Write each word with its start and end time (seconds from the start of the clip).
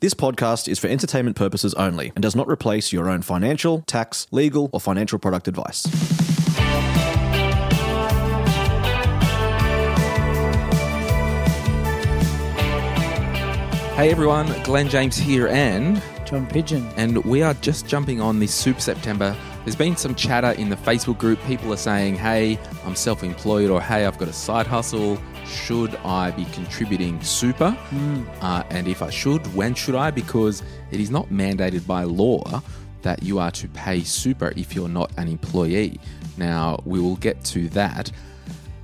This 0.00 0.12
podcast 0.12 0.68
is 0.68 0.78
for 0.78 0.88
entertainment 0.88 1.36
purposes 1.38 1.72
only 1.72 2.12
and 2.14 2.22
does 2.22 2.36
not 2.36 2.46
replace 2.48 2.92
your 2.92 3.08
own 3.08 3.22
financial, 3.22 3.80
tax, 3.86 4.26
legal, 4.30 4.68
or 4.74 4.78
financial 4.78 5.18
product 5.18 5.48
advice. 5.48 5.86
Hey 13.96 14.10
everyone, 14.10 14.46
Glen 14.64 14.90
James 14.90 15.16
here, 15.16 15.48
and 15.48 16.02
John 16.26 16.46
Pidgeon. 16.46 16.86
and 16.98 17.24
we 17.24 17.40
are 17.40 17.54
just 17.54 17.86
jumping 17.86 18.20
on 18.20 18.38
this 18.38 18.54
Super 18.54 18.80
September. 18.80 19.34
There's 19.64 19.74
been 19.76 19.96
some 19.96 20.14
chatter 20.14 20.50
in 20.60 20.68
the 20.68 20.76
Facebook 20.76 21.16
group. 21.16 21.42
People 21.46 21.72
are 21.72 21.78
saying, 21.78 22.16
"Hey, 22.16 22.58
I'm 22.84 22.94
self-employed," 22.94 23.70
or 23.70 23.80
"Hey, 23.80 24.04
I've 24.04 24.18
got 24.18 24.28
a 24.28 24.32
side 24.34 24.66
hustle. 24.66 25.18
Should 25.48 25.96
I 25.96 26.30
be 26.30 26.44
contributing 26.46 27.20
super? 27.22 27.76
Uh, 28.40 28.62
and 28.70 28.86
if 28.88 29.02
I 29.02 29.10
should, 29.10 29.46
when 29.54 29.74
should 29.74 29.94
I? 29.94 30.10
Because 30.10 30.62
it 30.90 31.00
is 31.00 31.10
not 31.10 31.28
mandated 31.28 31.86
by 31.86 32.04
law 32.04 32.62
that 33.02 33.22
you 33.22 33.38
are 33.38 33.50
to 33.52 33.68
pay 33.68 34.02
super 34.02 34.52
if 34.56 34.74
you're 34.74 34.88
not 34.88 35.10
an 35.16 35.28
employee. 35.28 36.00
Now 36.36 36.80
we 36.84 37.00
will 37.00 37.16
get 37.16 37.42
to 37.46 37.68
that. 37.70 38.10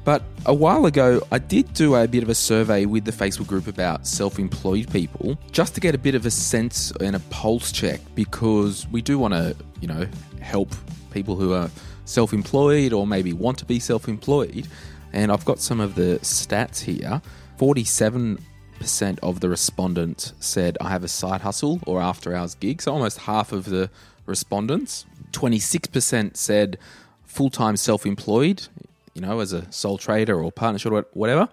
But 0.04 0.22
a 0.46 0.54
while 0.54 0.86
ago, 0.86 1.20
I 1.30 1.38
did 1.38 1.72
do 1.74 1.94
a 1.94 2.08
bit 2.08 2.24
of 2.24 2.28
a 2.28 2.34
survey 2.34 2.86
with 2.86 3.04
the 3.04 3.12
Facebook 3.12 3.46
group 3.46 3.68
about 3.68 4.06
self 4.06 4.38
employed 4.38 4.90
people 4.90 5.38
just 5.52 5.74
to 5.74 5.80
get 5.80 5.94
a 5.94 5.98
bit 5.98 6.14
of 6.14 6.26
a 6.26 6.30
sense 6.30 6.92
and 7.00 7.14
a 7.14 7.20
pulse 7.30 7.70
check 7.70 8.00
because 8.14 8.88
we 8.88 9.00
do 9.00 9.18
want 9.18 9.34
to, 9.34 9.54
you 9.80 9.86
know, 9.86 10.06
help 10.40 10.74
people 11.12 11.36
who 11.36 11.52
are 11.52 11.70
self 12.04 12.32
employed 12.32 12.92
or 12.92 13.06
maybe 13.06 13.32
want 13.32 13.58
to 13.58 13.64
be 13.64 13.78
self 13.78 14.08
employed. 14.08 14.66
And 15.12 15.30
I've 15.30 15.44
got 15.44 15.58
some 15.58 15.80
of 15.80 15.94
the 15.94 16.18
stats 16.22 16.80
here 16.80 17.20
47% 17.62 19.18
of 19.22 19.38
the 19.38 19.48
respondents 19.48 20.32
said, 20.40 20.76
I 20.80 20.88
have 20.88 21.04
a 21.04 21.08
side 21.08 21.42
hustle 21.42 21.80
or 21.86 22.00
after 22.02 22.34
hours 22.34 22.56
gig. 22.56 22.82
So 22.82 22.92
almost 22.92 23.18
half 23.18 23.52
of 23.52 23.66
the 23.66 23.88
respondents. 24.26 25.06
26% 25.30 26.36
said 26.36 26.76
full 27.24 27.50
time 27.50 27.76
self 27.76 28.04
employed, 28.04 28.66
you 29.14 29.22
know, 29.22 29.38
as 29.38 29.52
a 29.52 29.70
sole 29.70 29.96
trader 29.96 30.42
or 30.42 30.50
partnership 30.50 30.92
or 30.92 31.06
whatever. 31.12 31.48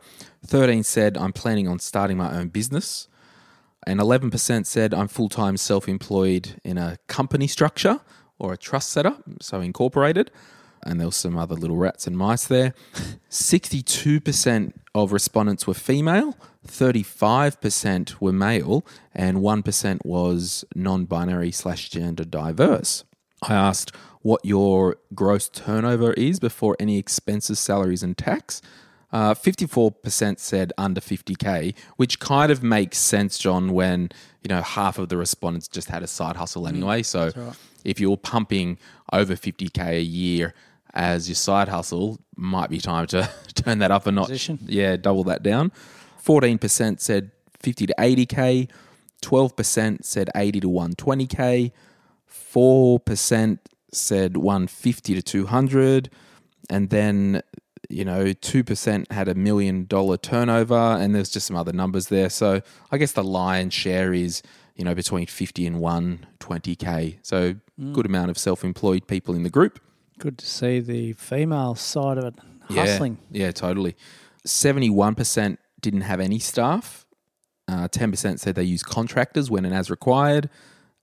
13 0.47 0.81
said, 0.81 1.15
I'm 1.15 1.33
planning 1.33 1.67
on 1.67 1.77
starting 1.77 2.17
my 2.17 2.35
own 2.35 2.47
business. 2.47 3.07
And 3.85 3.99
11% 3.99 4.65
said, 4.65 4.93
I'm 4.93 5.07
full 5.07 5.29
time 5.29 5.57
self 5.57 5.87
employed 5.87 6.59
in 6.63 6.77
a 6.79 6.97
company 7.07 7.45
structure 7.45 7.99
or 8.39 8.53
a 8.53 8.57
trust 8.57 8.89
setup, 8.89 9.21
so 9.41 9.61
incorporated. 9.61 10.31
And 10.83 10.99
there 10.99 11.07
was 11.07 11.15
some 11.15 11.37
other 11.37 11.55
little 11.55 11.77
rats 11.77 12.07
and 12.07 12.17
mice 12.17 12.45
there. 12.45 12.73
62% 13.29 14.73
of 14.95 15.11
respondents 15.11 15.67
were 15.67 15.73
female, 15.73 16.37
35% 16.67 18.19
were 18.19 18.33
male, 18.33 18.85
and 19.13 19.37
1% 19.37 20.05
was 20.05 20.65
non 20.75 21.05
binary 21.05 21.51
slash 21.51 21.89
gender 21.89 22.25
diverse. 22.25 23.03
I 23.41 23.53
asked 23.53 23.95
what 24.21 24.43
your 24.43 24.97
gross 25.15 25.47
turnover 25.49 26.13
is 26.13 26.39
before 26.39 26.75
any 26.79 26.97
expenses, 26.97 27.59
salaries, 27.59 28.03
and 28.03 28.17
tax. 28.17 28.61
Uh, 29.11 29.33
54% 29.33 30.37
said 30.39 30.71
under 30.77 31.01
50k, 31.01 31.73
which 31.95 32.19
kind 32.19 32.51
of 32.51 32.61
makes 32.61 32.99
sense, 32.99 33.39
John, 33.39 33.73
when 33.73 34.09
you 34.43 34.49
know 34.49 34.61
half 34.61 34.99
of 34.99 35.09
the 35.09 35.17
respondents 35.17 35.67
just 35.67 35.89
had 35.89 36.03
a 36.03 36.07
side 36.07 36.35
hustle 36.35 36.67
anyway. 36.67 37.01
So 37.01 37.31
if 37.83 37.99
you're 37.99 38.17
pumping 38.17 38.77
over 39.11 39.35
50k 39.35 39.97
a 39.97 40.01
year 40.01 40.53
as 40.93 41.27
your 41.27 41.35
side 41.35 41.67
hustle, 41.67 42.19
might 42.35 42.69
be 42.69 42.79
time 42.79 43.07
to 43.07 43.29
turn 43.55 43.79
that 43.79 43.91
up 43.91 44.07
a 44.07 44.11
notch. 44.11 44.27
Position. 44.27 44.59
Yeah, 44.65 44.95
double 44.97 45.23
that 45.25 45.43
down. 45.43 45.71
14% 46.23 46.99
said 46.99 47.31
50 47.59 47.87
to 47.87 47.95
80k. 47.97 48.69
12% 49.21 50.05
said 50.05 50.29
80 50.35 50.61
to 50.61 50.69
120k. 50.69 51.71
4% 52.53 53.59
said 53.91 54.37
150 54.37 55.15
to 55.15 55.21
200 55.21 56.09
and 56.69 56.89
then 56.89 57.41
you 57.89 58.05
know 58.05 58.25
2% 58.25 59.11
had 59.11 59.27
a 59.27 59.35
million 59.35 59.85
dollar 59.85 60.17
turnover 60.17 60.75
and 60.75 61.15
there's 61.15 61.29
just 61.29 61.47
some 61.47 61.55
other 61.55 61.73
numbers 61.73 62.07
there 62.07 62.29
so 62.29 62.61
i 62.91 62.97
guess 62.97 63.13
the 63.13 63.23
lion's 63.23 63.73
share 63.73 64.13
is 64.13 64.43
you 64.75 64.85
know 64.85 64.93
between 64.93 65.25
50 65.25 65.65
and 65.65 65.77
120k 65.77 67.17
so 67.23 67.55
mm. 67.79 67.93
good 67.93 68.05
amount 68.05 68.29
of 68.29 68.37
self-employed 68.37 69.07
people 69.07 69.33
in 69.33 69.41
the 69.41 69.49
group 69.49 69.79
Good 70.19 70.37
to 70.37 70.45
see 70.45 70.79
the 70.79 71.13
female 71.13 71.75
side 71.75 72.17
of 72.17 72.25
it 72.25 72.35
hustling. 72.69 73.17
yeah, 73.31 73.45
yeah 73.45 73.51
totally 73.51 73.95
71% 74.47 75.57
didn't 75.81 76.01
have 76.01 76.19
any 76.19 76.37
staff 76.37 77.05
uh, 77.69 77.87
10% 77.87 78.39
said 78.39 78.55
they 78.55 78.63
use 78.63 78.81
contractors 78.81 79.51
when 79.51 79.63
and 79.63 79.75
as 79.75 79.89
required 79.91 80.49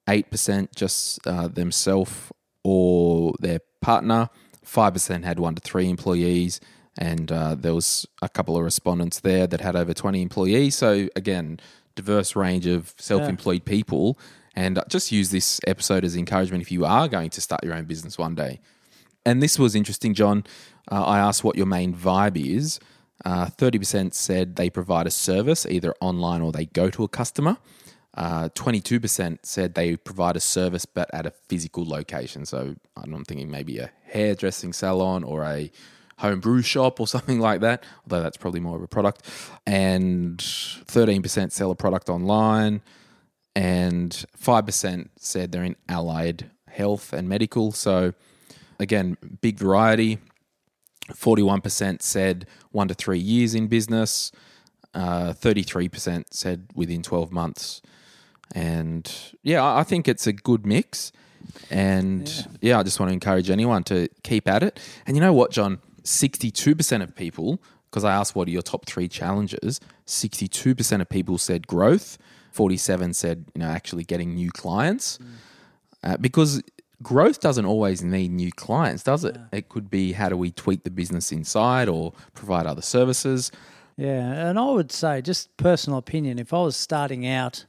8% 0.08 0.74
just 0.74 1.24
uh, 1.26 1.48
themselves 1.48 2.32
or 2.64 3.34
their 3.40 3.60
partner. 3.80 4.28
5% 4.64 5.24
had 5.24 5.38
one 5.38 5.54
to 5.54 5.60
three 5.60 5.88
employees. 5.88 6.60
And 6.98 7.30
uh, 7.30 7.54
there 7.54 7.74
was 7.74 8.06
a 8.22 8.28
couple 8.28 8.56
of 8.56 8.64
respondents 8.64 9.20
there 9.20 9.46
that 9.46 9.60
had 9.60 9.76
over 9.76 9.94
20 9.94 10.22
employees. 10.22 10.74
So, 10.74 11.08
again, 11.14 11.60
diverse 11.94 12.34
range 12.34 12.66
of 12.66 12.94
self 12.98 13.22
employed 13.28 13.64
people. 13.64 14.18
And 14.54 14.80
just 14.88 15.12
use 15.12 15.30
this 15.30 15.60
episode 15.66 16.04
as 16.04 16.16
encouragement 16.16 16.62
if 16.62 16.72
you 16.72 16.84
are 16.86 17.06
going 17.06 17.30
to 17.30 17.40
start 17.40 17.62
your 17.62 17.74
own 17.74 17.84
business 17.84 18.16
one 18.16 18.34
day. 18.34 18.60
And 19.26 19.42
this 19.42 19.58
was 19.58 19.74
interesting, 19.74 20.14
John. 20.14 20.44
Uh, 20.90 21.04
I 21.04 21.18
asked 21.18 21.42
what 21.42 21.56
your 21.56 21.66
main 21.66 21.92
vibe 21.92 22.36
is. 22.36 22.78
Uh, 23.24 23.46
30% 23.46 24.14
said 24.14 24.54
they 24.54 24.70
provide 24.70 25.08
a 25.08 25.10
service, 25.10 25.66
either 25.66 25.92
online 26.00 26.42
or 26.42 26.52
they 26.52 26.66
go 26.66 26.88
to 26.90 27.02
a 27.02 27.08
customer. 27.08 27.56
Uh, 28.14 28.48
22% 28.50 29.38
said 29.42 29.74
they 29.74 29.96
provide 29.96 30.36
a 30.36 30.40
service 30.40 30.86
but 30.86 31.12
at 31.12 31.26
a 31.26 31.32
physical 31.48 31.84
location. 31.84 32.46
So 32.46 32.76
I'm 32.96 33.24
thinking 33.24 33.50
maybe 33.50 33.78
a 33.78 33.90
hairdressing 34.04 34.72
salon 34.72 35.24
or 35.24 35.42
a 35.42 35.72
home 36.18 36.38
brew 36.38 36.62
shop 36.62 37.00
or 37.00 37.08
something 37.16 37.40
like 37.40 37.62
that, 37.62 37.82
although 38.04 38.22
that's 38.22 38.36
probably 38.36 38.60
more 38.60 38.76
of 38.76 38.82
a 38.82 38.86
product. 38.88 39.22
And 39.66 40.38
13% 40.38 41.50
sell 41.50 41.72
a 41.72 41.76
product 41.76 42.08
online. 42.08 42.80
And 43.56 44.24
5% 44.40 45.08
said 45.18 45.50
they're 45.50 45.64
in 45.64 45.76
allied 45.88 46.48
health 46.68 47.12
and 47.12 47.28
medical. 47.28 47.72
So 47.72 48.12
again, 48.78 49.16
big 49.40 49.58
variety. 49.58 50.18
41% 51.12 52.02
said 52.02 52.46
one 52.72 52.88
to 52.88 52.94
three 52.94 53.18
years 53.18 53.54
in 53.54 53.68
business. 53.68 54.32
Uh, 54.94 55.32
33% 55.32 56.24
said 56.30 56.68
within 56.74 57.02
12 57.02 57.30
months. 57.30 57.82
And 58.54 59.12
yeah, 59.42 59.64
I 59.64 59.82
think 59.82 60.08
it's 60.08 60.26
a 60.26 60.32
good 60.32 60.64
mix. 60.64 61.12
And 61.70 62.48
yeah. 62.60 62.78
I 62.78 62.82
just 62.82 62.98
want 62.98 63.10
to 63.10 63.14
encourage 63.14 63.50
anyone 63.50 63.84
to 63.84 64.08
keep 64.22 64.48
at 64.48 64.62
it. 64.62 64.80
And 65.06 65.16
you 65.16 65.20
know 65.20 65.32
what, 65.32 65.50
John? 65.50 65.80
62% 66.02 67.02
of 67.02 67.14
people, 67.14 67.60
because 67.90 68.04
I 68.04 68.14
asked 68.14 68.34
what 68.34 68.48
are 68.48 68.52
your 68.52 68.62
top 68.62 68.86
three 68.86 69.08
challenges, 69.08 69.80
62% 70.06 71.00
of 71.00 71.08
people 71.08 71.38
said 71.38 71.66
growth, 71.66 72.16
47 72.52 73.12
said, 73.12 73.46
you 73.54 73.60
know, 73.60 73.68
actually 73.68 74.04
getting 74.04 74.34
new 74.34 74.50
clients. 74.50 75.18
Uh, 76.02 76.16
because 76.16 76.62
growth 77.02 77.40
doesn't 77.40 77.66
always 77.66 78.02
need 78.02 78.30
new 78.30 78.52
clients, 78.52 79.02
does 79.02 79.24
it? 79.24 79.36
It 79.52 79.68
could 79.68 79.90
be 79.90 80.12
how 80.12 80.28
do 80.28 80.36
we 80.36 80.50
tweak 80.50 80.84
the 80.84 80.90
business 80.90 81.32
inside 81.32 81.88
or 81.88 82.12
provide 82.34 82.66
other 82.66 82.82
services. 82.82 83.50
Yeah, 83.96 84.48
and 84.48 84.58
I 84.58 84.70
would 84.70 84.92
say, 84.92 85.22
just 85.22 85.56
personal 85.56 85.98
opinion, 85.98 86.38
if 86.38 86.52
I 86.52 86.60
was 86.60 86.76
starting 86.76 87.26
out, 87.26 87.64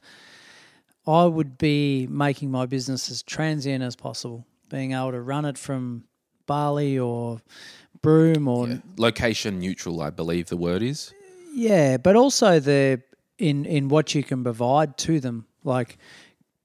I 1.06 1.24
would 1.24 1.56
be 1.56 2.06
making 2.10 2.50
my 2.50 2.66
business 2.66 3.10
as 3.10 3.22
transient 3.22 3.82
as 3.82 3.96
possible, 3.96 4.44
being 4.68 4.92
able 4.92 5.12
to 5.12 5.22
run 5.22 5.46
it 5.46 5.56
from 5.56 6.04
Bali 6.46 6.98
or 6.98 7.40
Broome 8.02 8.46
or 8.46 8.82
Location 8.98 9.58
neutral, 9.58 10.02
I 10.02 10.10
believe 10.10 10.48
the 10.48 10.56
word 10.56 10.82
is. 10.82 11.12
Yeah, 11.54 11.96
but 11.96 12.14
also 12.14 12.60
the 12.60 13.02
in 13.38 13.64
in 13.64 13.88
what 13.88 14.14
you 14.14 14.22
can 14.22 14.44
provide 14.44 14.98
to 14.98 15.20
them. 15.20 15.46
Like, 15.64 15.96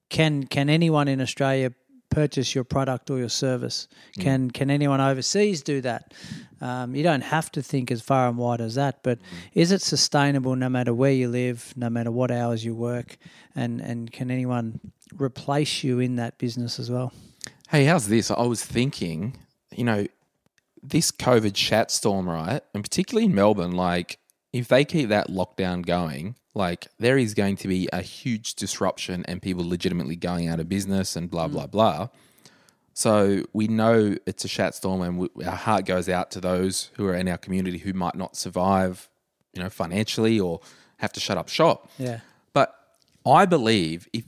can 0.10 0.44
can 0.44 0.70
anyone 0.70 1.08
in 1.08 1.22
Australia 1.22 1.72
purchase 2.14 2.54
your 2.54 2.64
product 2.64 3.10
or 3.10 3.18
your 3.18 3.30
service? 3.30 3.88
Can 4.20 4.52
can 4.52 4.70
anyone 4.70 5.02
overseas 5.02 5.64
do 5.64 5.82
that? 5.82 6.14
Um, 6.62 6.96
you 6.96 7.04
don't 7.04 7.22
have 7.22 7.52
to 7.54 7.62
think 7.62 7.92
as 7.92 8.02
far 8.02 8.28
and 8.28 8.38
wide 8.38 8.62
as 8.62 8.76
that, 8.76 9.04
but 9.04 9.20
is 9.54 9.72
it 9.72 9.82
sustainable 9.82 10.56
no 10.56 10.70
matter 10.70 10.94
where 10.94 11.12
you 11.12 11.28
live, 11.28 11.74
no 11.76 11.90
matter 11.90 12.12
what 12.12 12.32
hours 12.32 12.64
you 12.64 12.76
work, 12.76 13.18
and 13.56 13.82
and 13.82 14.12
can 14.12 14.32
anyone 14.32 14.80
replace 15.16 15.84
you 15.84 16.00
in 16.00 16.16
that 16.18 16.38
business 16.38 16.80
as 16.80 16.90
well? 16.90 17.12
Hey, 17.70 17.86
how's 17.86 18.08
this? 18.08 18.30
I 18.30 18.44
was 18.44 18.64
thinking, 18.64 19.38
you 19.76 19.84
know, 19.84 20.06
this 20.82 21.12
COVID 21.12 21.54
chat 21.54 21.92
storm, 21.92 22.30
right? 22.30 22.62
And 22.74 22.84
particularly 22.84 23.26
in 23.26 23.34
Melbourne, 23.34 23.72
like 23.72 24.20
if 24.54 24.68
they 24.68 24.86
keep 24.86 25.10
that 25.10 25.30
lockdown 25.30 25.86
going, 25.86 26.36
like 26.54 26.88
there 27.00 27.18
is 27.18 27.34
going 27.34 27.58
to 27.58 27.68
be 27.68 27.90
a 27.92 28.02
huge 28.02 28.54
disruption 28.54 29.26
and 29.28 29.42
people 29.42 29.68
legitimately 29.68 30.16
going 30.16 30.48
out 30.48 30.60
of 30.60 30.70
business 30.70 31.16
and 31.16 31.30
blah, 31.30 31.48
mm. 31.48 31.54
blah, 31.54 31.68
blah. 31.68 32.08
So 32.94 33.44
we 33.54 33.68
know 33.68 34.16
it's 34.28 34.46
a 34.46 34.48
shat 34.48 34.76
storm 34.76 35.02
and 35.02 35.18
we, 35.18 35.46
our 35.46 35.56
heart 35.56 35.86
goes 35.86 36.08
out 36.08 36.30
to 36.32 36.40
those 36.40 36.92
who 36.94 37.08
are 37.08 37.16
in 37.16 37.28
our 37.28 37.40
community 37.40 37.80
who 37.80 37.94
might 37.94 38.14
not 38.14 38.38
survive, 38.38 39.10
you 39.54 39.64
know, 39.64 39.70
financially 39.70 40.40
or 40.40 40.62
have 40.98 41.12
to 41.14 41.20
shut 41.20 41.40
up 41.40 41.50
shop. 41.50 41.90
Yeah, 41.98 42.20
But 42.54 42.76
I 43.26 43.48
believe 43.48 44.08
if 44.14 44.26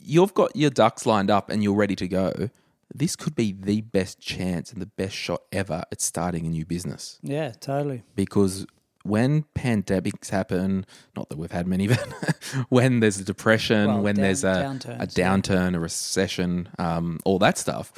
you've 0.00 0.34
got 0.34 0.56
your 0.56 0.70
ducks 0.70 1.06
lined 1.06 1.30
up 1.30 1.48
and 1.48 1.62
you're 1.62 1.76
ready 1.76 1.94
to 1.94 2.08
go, 2.08 2.50
this 2.92 3.14
could 3.14 3.36
be 3.36 3.52
the 3.52 3.82
best 3.82 4.18
chance 4.18 4.72
and 4.72 4.82
the 4.82 4.86
best 4.86 5.14
shot 5.14 5.42
ever 5.52 5.84
at 5.92 6.00
starting 6.00 6.44
a 6.44 6.48
new 6.48 6.64
business. 6.64 7.20
yeah, 7.22 7.52
totally. 7.60 8.02
Because 8.16 8.66
when 9.08 9.44
pandemics 9.54 10.30
happen, 10.30 10.86
not 11.16 11.28
that 11.28 11.38
we've 11.38 11.50
had 11.52 11.66
many, 11.66 11.88
but 11.88 11.98
when 12.68 13.00
there's 13.00 13.18
a 13.18 13.24
depression, 13.24 13.86
Well, 13.88 14.02
when 14.02 14.14
down- 14.16 14.22
there's 14.22 14.44
a, 14.44 14.48
a 14.48 14.52
downturns, 14.52 15.18
yeah. 15.18 15.28
downturn, 15.36 15.74
a 15.74 15.80
recession, 15.80 16.68
um, 16.78 17.18
all 17.24 17.38
that 17.40 17.58
stuff, 17.58 17.92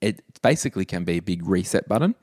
it 0.00 0.22
basically 0.42 0.84
can 0.84 1.04
be 1.04 1.18
a 1.18 1.22
big 1.22 1.46
reset 1.46 1.88
button. 1.88 2.14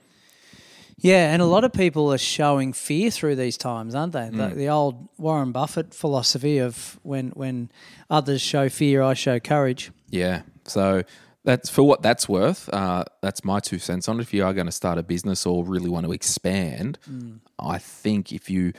Yeah, 1.00 1.32
and 1.32 1.44
a 1.44 1.46
lot 1.46 1.64
of 1.64 1.72
people 1.74 2.12
are 2.12 2.18
showing 2.18 2.74
fear 2.74 3.12
through 3.12 3.36
these 3.36 3.56
times, 3.56 3.94
aren't 3.94 4.14
they? 4.14 4.30
Mm. 4.32 4.50
The, 4.50 4.56
the 4.56 4.70
old 4.70 5.08
Warren 5.20 5.52
Buffett 5.52 5.94
philosophy 5.94 6.58
of 6.58 7.00
when 7.04 7.30
when 7.30 7.70
others 8.10 8.42
show 8.42 8.68
fear, 8.68 9.04
I 9.04 9.14
show 9.14 9.40
courage. 9.40 9.92
Yeah. 10.10 10.42
So 10.64 11.04
that's 11.48 11.70
for 11.70 11.84
what 11.90 12.02
that's 12.02 12.28
worth. 12.30 12.62
Uh, 12.72 13.04
that's 13.22 13.42
my 13.52 13.60
two 13.60 13.80
cents 13.80 14.08
on 14.10 14.20
it. 14.20 14.24
If 14.24 14.34
you 14.34 14.44
are 14.46 14.54
going 14.54 14.66
to 14.68 14.72
start 14.84 14.98
a 14.98 15.04
business 15.04 15.46
or 15.46 15.64
really 15.64 15.90
want 15.90 16.06
to 16.06 16.12
expand, 16.12 17.00
Mm. 17.10 17.40
I 17.58 17.78
think 17.80 18.32
if 18.32 18.50
you 18.50 18.74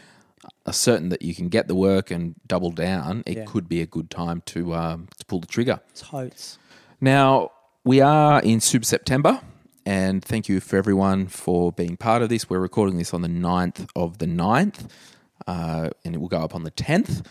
are 0.66 0.72
certain 0.72 1.08
that 1.08 1.22
you 1.22 1.34
can 1.34 1.48
get 1.48 1.66
the 1.66 1.74
work 1.74 2.10
and 2.10 2.34
double 2.46 2.70
down, 2.70 3.22
it 3.26 3.36
Yeah. 3.38 3.44
could 3.52 3.66
be 3.68 3.80
a 3.82 3.86
good 3.86 4.08
time 4.10 4.42
to 4.52 4.60
um, 4.74 5.08
to 5.18 5.24
pull 5.26 5.40
the 5.40 5.46
trigger. 5.56 5.80
Totes. 5.94 6.58
Now, 7.00 7.50
we 7.84 8.00
are 8.00 8.40
in 8.42 8.60
Super 8.60 8.84
September, 8.84 9.40
and 9.86 10.22
thank 10.24 10.48
you 10.48 10.60
for 10.60 10.76
everyone 10.76 11.26
for 11.28 11.72
being 11.72 11.96
part 11.96 12.20
of 12.22 12.28
this. 12.28 12.48
We're 12.50 12.60
recording 12.70 12.98
this 12.98 13.12
on 13.14 13.22
the 13.22 13.28
9th 13.28 13.88
of 13.96 14.18
the 14.18 14.26
9th, 14.26 14.80
uh, 15.46 15.90
and 16.04 16.14
it 16.14 16.18
will 16.20 16.28
go 16.28 16.38
up 16.46 16.54
on 16.54 16.64
the 16.64 16.70
10th. 16.72 17.24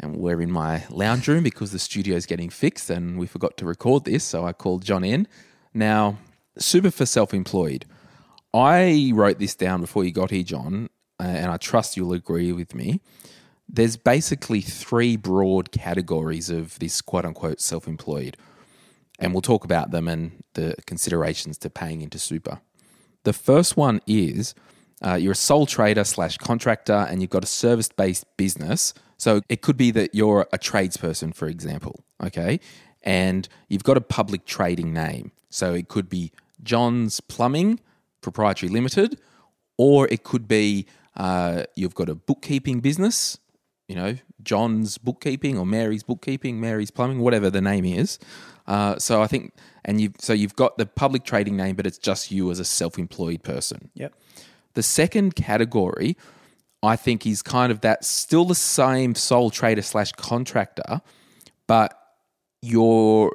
And 0.00 0.16
we're 0.16 0.40
in 0.40 0.50
my 0.52 0.84
lounge 0.90 1.26
room 1.26 1.42
because 1.42 1.72
the 1.72 1.78
studio 1.78 2.14
is 2.16 2.26
getting 2.26 2.50
fixed 2.50 2.88
and 2.88 3.18
we 3.18 3.26
forgot 3.26 3.56
to 3.56 3.66
record 3.66 4.04
this, 4.04 4.22
so 4.24 4.46
I 4.46 4.52
called 4.52 4.84
John 4.84 5.02
in. 5.02 5.26
Now, 5.74 6.18
Super 6.56 6.90
for 6.90 7.06
Self 7.06 7.34
Employed. 7.34 7.84
I 8.54 9.10
wrote 9.14 9.38
this 9.38 9.54
down 9.54 9.80
before 9.80 10.04
you 10.04 10.12
got 10.12 10.30
here, 10.30 10.42
John, 10.42 10.88
uh, 11.20 11.24
and 11.24 11.50
I 11.50 11.56
trust 11.56 11.96
you'll 11.96 12.12
agree 12.12 12.52
with 12.52 12.74
me 12.74 13.00
there's 13.68 13.96
basically 13.96 14.60
three 14.60 15.16
broad 15.16 15.70
categories 15.72 16.48
of 16.48 16.78
this 16.78 17.00
quote 17.00 17.24
unquote 17.24 17.60
self 17.60 17.86
employed. 17.86 18.36
And 19.18 19.32
we'll 19.32 19.42
talk 19.42 19.64
about 19.64 19.90
them 19.90 20.08
and 20.08 20.42
the 20.54 20.76
considerations 20.86 21.58
to 21.58 21.70
paying 21.70 22.02
into 22.02 22.18
super. 22.18 22.60
The 23.24 23.32
first 23.32 23.76
one 23.76 24.00
is 24.06 24.54
uh, 25.04 25.14
you're 25.14 25.32
a 25.32 25.36
sole 25.36 25.66
trader 25.66 26.04
slash 26.04 26.38
contractor 26.38 27.06
and 27.10 27.20
you've 27.20 27.30
got 27.30 27.44
a 27.44 27.48
service 27.48 27.88
based 27.88 28.24
business. 28.36 28.94
So 29.18 29.42
it 29.48 29.60
could 29.62 29.76
be 29.76 29.90
that 29.90 30.14
you're 30.14 30.46
a 30.52 30.58
tradesperson, 30.58 31.34
for 31.34 31.48
example, 31.48 32.04
okay? 32.22 32.60
And 33.02 33.48
you've 33.68 33.84
got 33.84 33.96
a 33.96 34.00
public 34.00 34.46
trading 34.46 34.92
name. 34.92 35.32
So 35.50 35.74
it 35.74 35.88
could 35.88 36.08
be 36.08 36.32
John's 36.62 37.20
Plumbing 37.20 37.80
Proprietary 38.20 38.70
Limited, 38.70 39.18
or 39.76 40.08
it 40.08 40.22
could 40.22 40.46
be 40.48 40.86
uh, 41.16 41.64
you've 41.74 41.94
got 41.94 42.08
a 42.08 42.14
bookkeeping 42.14 42.80
business, 42.80 43.38
you 43.88 43.96
know, 43.96 44.16
John's 44.42 44.98
bookkeeping 44.98 45.58
or 45.58 45.66
Mary's 45.66 46.02
bookkeeping, 46.02 46.60
Mary's 46.60 46.90
plumbing, 46.90 47.18
whatever 47.20 47.50
the 47.50 47.60
name 47.60 47.84
is. 47.84 48.18
Uh, 48.66 48.98
so 48.98 49.22
I 49.22 49.26
think, 49.26 49.54
and 49.84 50.00
you've 50.00 50.14
so 50.18 50.32
you've 50.32 50.54
got 50.54 50.76
the 50.78 50.86
public 50.86 51.24
trading 51.24 51.56
name, 51.56 51.74
but 51.74 51.86
it's 51.86 51.98
just 51.98 52.30
you 52.30 52.50
as 52.50 52.60
a 52.60 52.64
self-employed 52.64 53.42
person. 53.42 53.90
Yep. 53.94 54.14
The 54.74 54.82
second 54.82 55.34
category, 55.34 56.16
I 56.82 56.96
think, 56.96 57.22
he's 57.24 57.42
kind 57.42 57.72
of 57.72 57.80
that 57.80 58.04
still 58.04 58.44
the 58.44 58.54
same 58.54 59.14
sole 59.14 59.50
trader 59.50 59.82
slash 59.82 60.12
contractor, 60.12 61.00
but 61.66 61.98
you're 62.62 63.34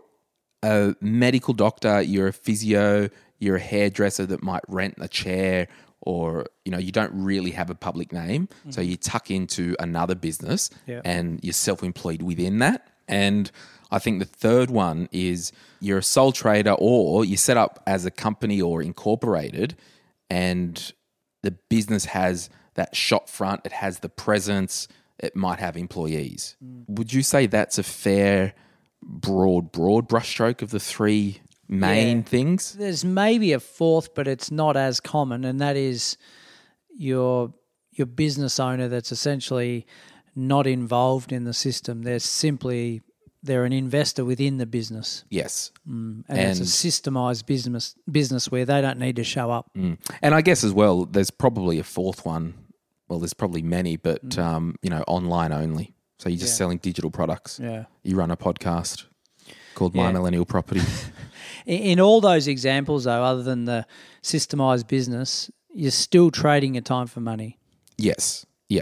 a 0.63 0.95
medical 1.01 1.53
doctor, 1.53 2.01
you're 2.01 2.27
a 2.27 2.33
physio, 2.33 3.09
you're 3.39 3.57
a 3.57 3.59
hairdresser 3.59 4.25
that 4.27 4.41
might 4.41 4.63
rent 4.67 4.95
a 4.99 5.07
chair, 5.07 5.67
or 6.01 6.45
you 6.65 6.71
know, 6.71 6.77
you 6.77 6.91
don't 6.91 7.11
really 7.13 7.51
have 7.51 7.69
a 7.69 7.75
public 7.75 8.11
name, 8.11 8.47
so 8.69 8.81
mm-hmm. 8.81 8.91
you 8.91 8.97
tuck 8.97 9.29
into 9.29 9.75
another 9.79 10.15
business 10.15 10.69
Yeah. 10.85 11.01
and 11.03 11.39
you're 11.43 11.53
self-employed 11.53 12.21
within 12.21 12.59
that. 12.59 12.87
And 13.07 13.51
I 13.91 13.99
think 13.99 14.19
the 14.19 14.25
third 14.25 14.71
one 14.71 15.07
is 15.11 15.51
you're 15.79 15.99
a 15.99 16.03
sole 16.03 16.31
trader 16.31 16.75
or 16.79 17.25
you 17.25 17.37
set 17.37 17.57
up 17.57 17.83
as 17.85 18.05
a 18.05 18.11
company 18.11 18.61
or 18.61 18.81
incorporated 18.81 19.75
and 20.29 20.93
the 21.43 21.51
business 21.69 22.05
has 22.05 22.49
that 22.75 22.95
shop 22.95 23.29
front, 23.29 23.61
it 23.65 23.71
has 23.71 23.99
the 23.99 24.09
presence, 24.09 24.87
it 25.19 25.35
might 25.35 25.59
have 25.59 25.77
employees. 25.77 26.55
Would 26.87 27.13
you 27.13 27.21
say 27.23 27.45
that's 27.47 27.77
a 27.77 27.83
fair, 27.83 28.53
broad, 29.01 29.71
broad 29.71 30.09
brushstroke 30.09 30.61
of 30.61 30.71
the 30.71 30.79
three 30.79 31.41
main 31.67 32.17
Yeah. 32.17 32.23
things? 32.23 32.73
There's 32.73 33.05
maybe 33.05 33.53
a 33.53 33.59
fourth, 33.59 34.13
but 34.15 34.27
it's 34.27 34.51
not 34.51 34.75
as 34.75 34.99
common, 34.99 35.45
and 35.45 35.59
that 35.61 35.75
is 35.77 36.17
your 36.95 37.53
your 37.95 38.07
business 38.07 38.59
owner 38.59 38.87
that's 38.87 39.11
essentially 39.11 39.85
not 40.35 40.65
involved 40.65 41.31
in 41.31 41.43
the 41.43 41.53
system. 41.53 42.01
They're 42.01 42.17
simply 42.19 43.01
they're 43.43 43.65
an 43.65 43.73
investor 43.73 44.23
within 44.23 44.57
the 44.57 44.65
business, 44.65 45.25
Yes. 45.29 45.71
and, 45.85 46.23
it's 46.29 46.59
a 46.59 46.61
And- 46.63 46.69
systemized 46.69 47.45
business 47.45 47.93
business 48.09 48.49
where 48.49 48.65
they 48.65 48.81
don't 48.81 48.97
need 48.97 49.17
to 49.17 49.23
show 49.25 49.51
up. 49.51 49.69
Mm. 49.77 49.97
And 50.21 50.33
I 50.33 50.41
guess 50.41 50.63
as 50.63 50.71
well, 50.71 51.05
there's 51.05 51.29
probably 51.29 51.77
a 51.77 51.83
fourth 51.83 52.25
one. 52.25 52.53
Well, 53.13 53.19
there's 53.19 53.35
probably 53.35 53.61
many, 53.61 53.95
but 53.95 54.39
um, 54.39 54.75
you 54.81 54.89
know, 54.89 55.03
online 55.07 55.51
only. 55.51 55.93
So 56.17 56.29
you're 56.29 56.39
just 56.39 56.53
Yeah. 56.53 56.57
selling 56.57 56.79
digital 56.79 57.11
products. 57.11 57.59
Yeah. 57.61 57.85
You 58.01 58.15
run 58.15 58.31
a 58.31 58.35
podcast 58.35 59.03
called 59.75 59.93
My 59.93 60.11
Millennial 60.11 60.45
Property. 60.45 60.81
In, 61.67 61.77
in 61.79 61.99
all 61.99 62.21
those 62.21 62.47
examples, 62.47 63.03
though, 63.03 63.23
other 63.23 63.43
than 63.43 63.65
the 63.65 63.85
systemized 64.23 64.87
business, 64.87 65.51
you're 65.75 65.91
still 65.91 66.31
trading 66.31 66.73
your 66.73 66.81
time 66.81 67.05
for 67.05 67.19
money. 67.19 67.59
yes. 67.97 68.47
Yeah. 68.67 68.81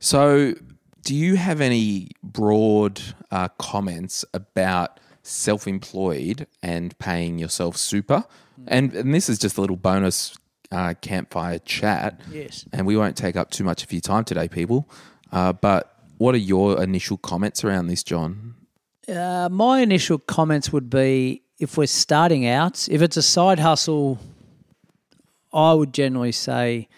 So, 0.00 0.54
do 1.02 1.14
you 1.14 1.36
have 1.36 1.60
any 1.60 2.10
broad 2.24 3.00
uh, 3.30 3.48
comments 3.58 4.24
about 4.34 4.98
self-employed 5.22 6.48
and 6.62 6.98
paying 6.98 7.38
yourself 7.38 7.76
super? 7.76 8.24
And 8.66 8.92
and 8.94 9.14
this 9.14 9.28
is 9.28 9.38
just 9.38 9.58
a 9.58 9.60
little 9.60 9.76
bonus 9.76 10.34
uh, 10.70 10.94
campfire 11.00 11.58
chat. 11.58 12.20
Yes. 12.30 12.64
And 12.72 12.86
we 12.86 12.96
won't 12.96 13.16
take 13.16 13.36
up 13.36 13.50
too 13.50 13.64
much 13.64 13.82
of 13.82 13.92
your 13.92 14.00
time 14.00 14.24
today, 14.24 14.48
people. 14.48 14.88
Uh, 15.32 15.52
but 15.52 15.96
what 16.18 16.34
are 16.34 16.38
your 16.38 16.82
initial 16.82 17.16
comments 17.16 17.64
around 17.64 17.88
this, 17.88 18.02
John? 18.02 18.54
Uh, 19.08 19.48
my 19.50 19.80
initial 19.80 20.18
comments 20.18 20.72
would 20.72 20.90
be 20.90 21.42
if 21.58 21.76
we're 21.76 21.86
starting 21.86 22.46
out, 22.46 22.88
if 22.88 23.02
it's 23.02 23.16
a 23.16 23.22
side 23.22 23.58
hustle, 23.58 24.18
I 25.52 25.72
would 25.72 25.94
generally 25.94 26.32
say 26.32 26.88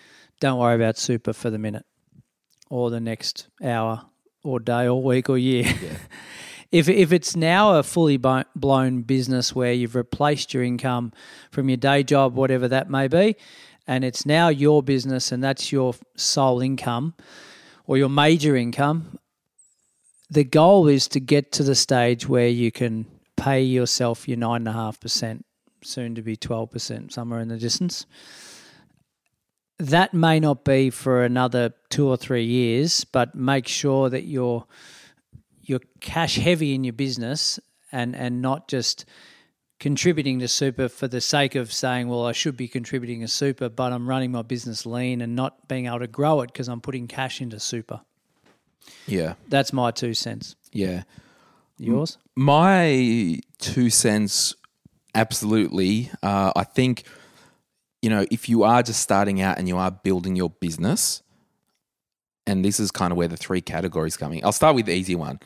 don't 0.40 0.58
worry 0.58 0.74
about 0.74 0.96
super 0.96 1.32
for 1.32 1.50
the 1.50 1.58
minute 1.58 1.84
or 2.70 2.90
the 2.90 3.00
next 3.00 3.48
hour 3.62 4.06
or 4.44 4.60
day 4.60 4.86
or 4.86 5.02
week 5.02 5.28
or 5.28 5.38
year. 5.38 5.64
if, 6.70 6.88
if 6.88 7.12
it's 7.12 7.34
now 7.34 7.78
a 7.78 7.82
fully 7.82 8.18
blown 8.18 9.02
business 9.02 9.54
where 9.54 9.72
you've 9.72 9.94
replaced 9.94 10.52
your 10.52 10.62
income 10.62 11.12
from 11.50 11.68
your 11.68 11.78
day 11.78 12.02
job, 12.02 12.34
whatever 12.34 12.68
that 12.68 12.90
may 12.90 13.08
be, 13.08 13.36
and 13.86 14.04
it's 14.04 14.26
now 14.26 14.48
your 14.48 14.82
business 14.82 15.32
and 15.32 15.42
that's 15.42 15.72
your 15.72 15.94
sole 16.14 16.60
income 16.60 17.14
or 17.86 17.96
your 17.96 18.10
major 18.10 18.54
income, 18.54 19.18
the 20.30 20.44
goal 20.44 20.88
is 20.88 21.08
to 21.08 21.20
get 21.20 21.52
to 21.52 21.62
the 21.62 21.74
stage 21.74 22.28
where 22.28 22.48
you 22.48 22.70
can 22.70 23.06
pay 23.36 23.62
yourself 23.62 24.28
your 24.28 24.36
nine 24.36 24.60
and 24.62 24.68
a 24.68 24.72
half 24.72 25.00
percent, 25.00 25.46
soon 25.82 26.14
to 26.14 26.20
be 26.20 26.36
twelve 26.36 26.70
percent, 26.70 27.14
somewhere 27.14 27.40
in 27.40 27.48
the 27.48 27.56
distance. 27.56 28.04
That 29.78 30.12
may 30.12 30.38
not 30.38 30.64
be 30.64 30.90
for 30.90 31.24
another 31.24 31.72
two 31.88 32.08
or 32.08 32.18
three 32.18 32.44
years, 32.44 33.04
but 33.04 33.34
make 33.34 33.66
sure 33.66 34.10
that 34.10 34.24
you're 34.24 34.66
you're 35.68 35.80
cash 36.00 36.36
heavy 36.36 36.74
in 36.74 36.82
your 36.84 36.92
business 36.92 37.60
and 37.92 38.16
and 38.16 38.42
not 38.42 38.68
just 38.68 39.04
contributing 39.78 40.40
to 40.40 40.48
super 40.48 40.88
for 40.88 41.06
the 41.06 41.20
sake 41.20 41.54
of 41.54 41.72
saying, 41.72 42.08
well, 42.08 42.26
I 42.26 42.32
should 42.32 42.56
be 42.56 42.66
contributing 42.66 43.20
to 43.20 43.28
super, 43.28 43.68
but 43.68 43.92
I'm 43.92 44.08
running 44.08 44.32
my 44.32 44.42
business 44.42 44.84
lean 44.84 45.20
and 45.20 45.36
not 45.36 45.68
being 45.68 45.86
able 45.86 46.00
to 46.00 46.08
grow 46.08 46.40
it 46.40 46.48
because 46.48 46.68
I'm 46.68 46.80
putting 46.80 47.06
cash 47.06 47.40
into 47.40 47.60
super. 47.60 48.00
Yeah. 49.06 49.34
That's 49.48 49.72
my 49.72 49.90
two 49.92 50.14
cents. 50.14 50.56
Yeah. 50.72 51.04
Yours? 51.78 52.18
My 52.34 53.38
two 53.58 53.88
cents, 53.90 54.56
absolutely. 55.14 56.10
Uh, 56.24 56.52
I 56.56 56.64
think, 56.64 57.04
you 58.02 58.10
know, 58.10 58.26
if 58.32 58.48
you 58.48 58.64
are 58.64 58.82
just 58.82 59.00
starting 59.00 59.40
out 59.40 59.58
and 59.58 59.68
you 59.68 59.76
are 59.76 59.92
building 59.92 60.34
your 60.34 60.50
business, 60.50 61.22
and 62.48 62.64
this 62.64 62.80
is 62.80 62.90
kind 62.90 63.12
of 63.12 63.18
where 63.18 63.28
the 63.28 63.36
three 63.36 63.60
categories 63.60 64.16
coming. 64.16 64.44
I'll 64.44 64.52
start 64.52 64.74
with 64.74 64.86
the 64.86 64.94
easy 64.94 65.14
one. 65.14 65.38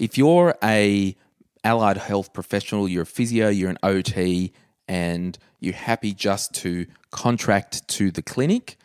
If 0.00 0.16
you're 0.16 0.54
a 0.64 1.14
allied 1.62 1.98
health 1.98 2.32
professional, 2.32 2.88
you're 2.88 3.02
a 3.02 3.06
physio, 3.06 3.50
you're 3.50 3.68
an 3.68 3.76
OT, 3.82 4.50
and 4.88 5.36
you're 5.60 5.74
happy 5.74 6.14
just 6.14 6.54
to 6.54 6.86
contract 7.10 7.86
to 7.88 8.10
the 8.10 8.22
clinic, 8.22 8.78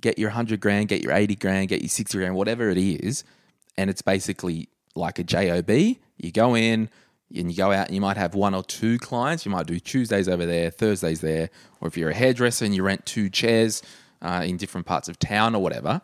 get 0.00 0.18
your 0.18 0.30
100 0.30 0.58
grand, 0.58 0.88
get 0.88 1.04
your 1.04 1.12
80 1.12 1.36
grand, 1.36 1.68
get 1.68 1.82
your 1.82 1.88
60 1.88 2.18
grand, 2.18 2.34
whatever 2.34 2.68
it 2.68 2.78
is, 2.78 3.22
and 3.76 3.88
it's 3.88 4.02
basically 4.02 4.68
like 4.96 5.20
a 5.20 5.22
JOB. 5.22 5.70
You 5.70 6.32
go 6.32 6.56
in 6.56 6.90
and 7.32 7.52
you 7.52 7.56
go 7.56 7.70
out 7.70 7.86
and 7.86 7.94
you 7.94 8.00
might 8.00 8.16
have 8.16 8.34
one 8.34 8.56
or 8.56 8.64
two 8.64 8.98
clients. 8.98 9.44
You 9.44 9.52
might 9.52 9.68
do 9.68 9.78
Tuesdays 9.78 10.28
over 10.28 10.46
there, 10.46 10.72
Thursdays 10.72 11.20
there, 11.20 11.48
or 11.80 11.86
if 11.86 11.96
you're 11.96 12.10
a 12.10 12.14
hairdresser 12.14 12.64
and 12.64 12.74
you 12.74 12.82
rent 12.82 13.06
two 13.06 13.30
chairs 13.30 13.84
uh, 14.20 14.42
in 14.44 14.56
different 14.56 14.84
parts 14.84 15.08
of 15.08 15.20
town 15.20 15.54
or 15.54 15.62
whatever. 15.62 16.02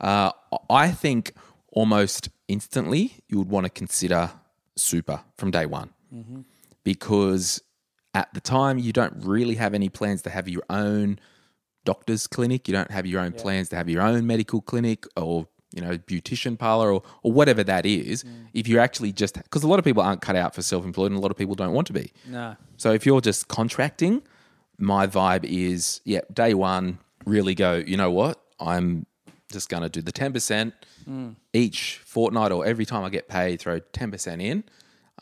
Uh, 0.00 0.32
I 0.68 0.90
think 0.90 1.32
almost 1.72 2.28
instantly 2.48 3.14
you 3.28 3.38
would 3.38 3.48
want 3.48 3.64
to 3.64 3.70
consider 3.70 4.30
super 4.76 5.20
from 5.36 5.50
day 5.50 5.66
one 5.66 5.90
mm-hmm. 6.14 6.40
because 6.84 7.62
at 8.14 8.32
the 8.34 8.40
time 8.40 8.78
you 8.78 8.92
don't 8.92 9.14
really 9.24 9.54
have 9.54 9.74
any 9.74 9.88
plans 9.88 10.22
to 10.22 10.30
have 10.30 10.48
your 10.48 10.62
own 10.70 11.18
doctor's 11.84 12.26
clinic. 12.26 12.68
You 12.68 12.74
don't 12.74 12.90
have 12.90 13.06
your 13.06 13.20
own 13.20 13.32
plans 13.32 13.68
to 13.70 13.76
have 13.76 13.88
your 13.88 14.02
own 14.02 14.26
medical 14.26 14.60
clinic 14.60 15.06
or 15.16 15.48
you 15.74 15.80
know 15.80 15.96
beautician 15.96 16.58
parlor 16.58 16.92
or, 16.92 17.02
or 17.22 17.32
whatever 17.32 17.64
that 17.64 17.86
is. 17.86 18.24
Mm. 18.24 18.48
If 18.54 18.68
you're 18.68 18.80
actually 18.80 19.12
just 19.12 19.34
because 19.42 19.62
a 19.62 19.68
lot 19.68 19.78
of 19.78 19.84
people 19.84 20.02
aren't 20.02 20.20
cut 20.20 20.36
out 20.36 20.54
for 20.54 20.62
self-employed 20.62 21.10
and 21.10 21.18
a 21.18 21.20
lot 21.20 21.30
of 21.30 21.36
people 21.36 21.54
don't 21.54 21.72
want 21.72 21.86
to 21.88 21.92
be. 21.92 22.12
No. 22.26 22.56
So 22.76 22.92
if 22.92 23.06
you're 23.06 23.20
just 23.20 23.48
contracting, 23.48 24.22
my 24.78 25.06
vibe 25.06 25.44
is 25.44 26.00
yeah, 26.04 26.20
day 26.32 26.54
one, 26.54 26.98
really 27.24 27.54
go, 27.54 27.74
you 27.74 27.96
know 27.96 28.10
what? 28.10 28.42
I'm 28.60 29.06
just 29.50 29.68
going 29.68 29.82
to 29.82 29.88
do 29.88 30.00
the 30.00 30.12
10% 30.12 30.72
each 31.52 32.00
fortnight 32.04 32.52
or 32.52 32.64
every 32.66 32.84
time 32.84 33.04
I 33.04 33.10
get 33.10 33.28
paid, 33.28 33.60
throw 33.60 33.80
10% 33.80 34.42
in 34.42 34.64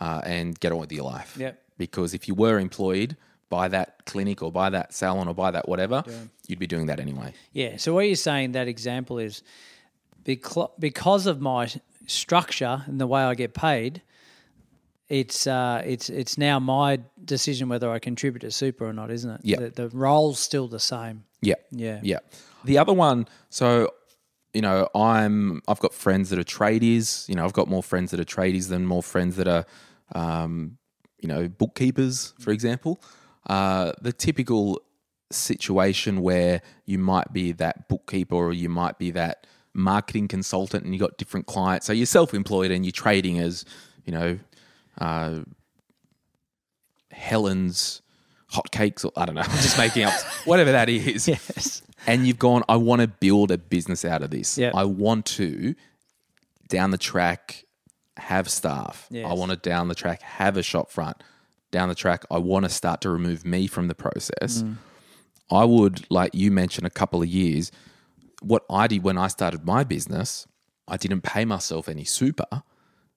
uh, 0.01 0.21
and 0.25 0.59
get 0.59 0.73
on 0.73 0.79
with 0.79 0.93
your 0.93 1.05
life. 1.05 1.37
Yep. 1.39 1.63
Because 1.79 2.15
if 2.15 2.29
you 2.29 2.35
were 2.35 2.59
employed 2.59 3.17
by 3.49 3.69
that 3.69 4.05
clinic 4.07 4.43
or 4.43 4.53
by 4.53 4.71
that 4.71 4.95
salon 4.95 5.29
or 5.29 5.35
by 5.35 5.51
that 5.51 5.69
whatever, 5.69 6.05
you'd 6.47 6.59
be 6.59 6.67
doing 6.67 6.87
that 6.87 7.01
anyway. 7.01 7.35
Yeah. 7.53 7.77
So 7.77 7.95
what 7.95 8.07
you're 8.07 8.17
saying 8.17 8.53
that 8.53 8.69
example 8.69 9.19
is 9.19 9.43
because 10.25 11.27
of 11.27 11.41
my 11.41 11.69
structure 12.07 12.83
and 12.87 13.01
the 13.01 13.07
way 13.07 13.23
I 13.23 13.35
get 13.35 13.55
paid, 13.55 14.03
it's 15.09 15.47
uh, 15.49 15.83
it's 15.85 16.09
it's 16.09 16.39
now 16.39 16.61
my 16.61 17.01
decision 17.25 17.69
whether 17.69 17.91
I 17.91 17.99
contribute 17.99 18.41
to 18.41 18.51
super 18.53 18.87
or 18.87 18.93
not, 18.93 19.11
isn't 19.11 19.31
it? 19.31 19.41
Yeah. 19.43 19.59
The, 19.59 19.71
the 19.71 19.89
role's 19.89 20.39
still 20.39 20.69
the 20.69 20.79
same. 20.79 21.25
Yeah. 21.43 21.57
Yeah. 21.73 22.01
Yeah. 22.03 22.19
The 22.65 22.79
other 22.79 22.93
one, 22.93 23.27
so 23.49 23.93
you 24.53 24.61
know, 24.61 24.89
I'm 24.95 25.63
I've 25.69 25.81
got 25.81 25.95
friends 25.95 26.31
that 26.31 26.39
are 26.39 26.45
tradies. 26.45 27.29
You 27.29 27.35
know, 27.35 27.45
I've 27.45 27.53
got 27.53 27.69
more 27.69 27.83
friends 27.83 28.11
that 28.11 28.21
are 28.21 28.25
tradies 28.25 28.69
than 28.69 28.87
more 28.87 29.03
friends 29.03 29.37
that 29.37 29.49
are, 29.49 29.65
um, 30.15 30.79
you 31.21 31.29
know, 31.29 31.49
bookkeepers, 31.49 32.35
for 32.39 32.51
example. 32.51 33.01
Uh, 33.49 33.93
the 34.01 34.13
typical 34.13 34.81
situation 35.31 36.21
where 36.21 36.61
you 36.85 36.99
might 36.99 37.33
be 37.33 37.53
that 37.53 37.89
bookkeeper 37.89 38.35
or 38.35 38.53
you 38.53 38.69
might 38.69 38.99
be 38.99 39.11
that 39.13 39.47
marketing 39.73 40.27
consultant 40.29 40.85
and 40.85 40.93
you 40.93 41.01
got 41.01 41.17
different 41.17 41.47
clients. 41.47 41.87
So 41.87 41.93
you're 41.93 42.07
self-employed 42.07 42.71
and 42.71 42.85
you're 42.85 42.93
trading 42.93 43.39
as, 43.39 43.65
you 44.05 44.13
know, 44.13 44.39
uh, 44.99 45.41
Helen's 47.13 48.03
hotcakes 48.53 49.05
or 49.05 49.13
I 49.17 49.27
don't 49.27 49.37
know, 49.37 49.43
I'm 49.45 49.51
just 49.51 49.79
making 49.79 50.05
up 50.05 50.15
whatever 50.45 50.73
that 50.73 50.89
is 50.89 51.29
Yes. 51.29 51.83
And 52.07 52.27
you've 52.27 52.39
gone, 52.39 52.63
I 52.69 52.77
want 52.77 53.01
to 53.03 53.09
build 53.09 53.51
a 53.51 53.59
business 53.59 54.05
out 54.05 54.23
of 54.23 54.31
this. 54.31 54.57
Yeah. 54.59 54.71
I 54.75 54.85
want 54.85 55.27
to 55.27 55.75
down 56.69 56.91
the 56.91 56.99
track 56.99 57.65
have 58.17 58.49
staff. 58.51 59.07
I 59.15 59.33
want 59.33 59.51
to 59.51 59.57
down 59.57 59.89
the 59.89 59.95
track 59.95 60.23
have 60.23 60.57
a 60.57 60.63
shop 60.63 60.91
front. 60.91 61.23
Down 61.71 61.89
the 61.89 61.95
track, 61.95 62.25
I 62.31 62.39
want 62.39 62.65
to 62.65 62.69
start 62.69 63.01
to 63.03 63.11
remove 63.11 63.45
me 63.45 63.67
from 63.69 63.87
the 63.89 63.95
process. 63.95 64.63
Mm. 64.63 64.77
I 65.53 65.65
would, 65.65 66.05
like 66.11 66.35
you 66.35 66.51
mentioned 66.51 66.87
a 66.87 66.91
couple 66.91 67.23
of 67.23 67.29
years, 67.29 67.71
what 68.43 68.65
I 68.71 68.87
did 68.87 69.03
when 69.05 69.17
I 69.19 69.29
started 69.29 69.65
my 69.65 69.85
business, 69.85 70.47
I 70.89 70.97
didn't 70.97 71.21
pay 71.23 71.45
myself 71.45 71.89
any 71.89 72.05
super 72.05 72.63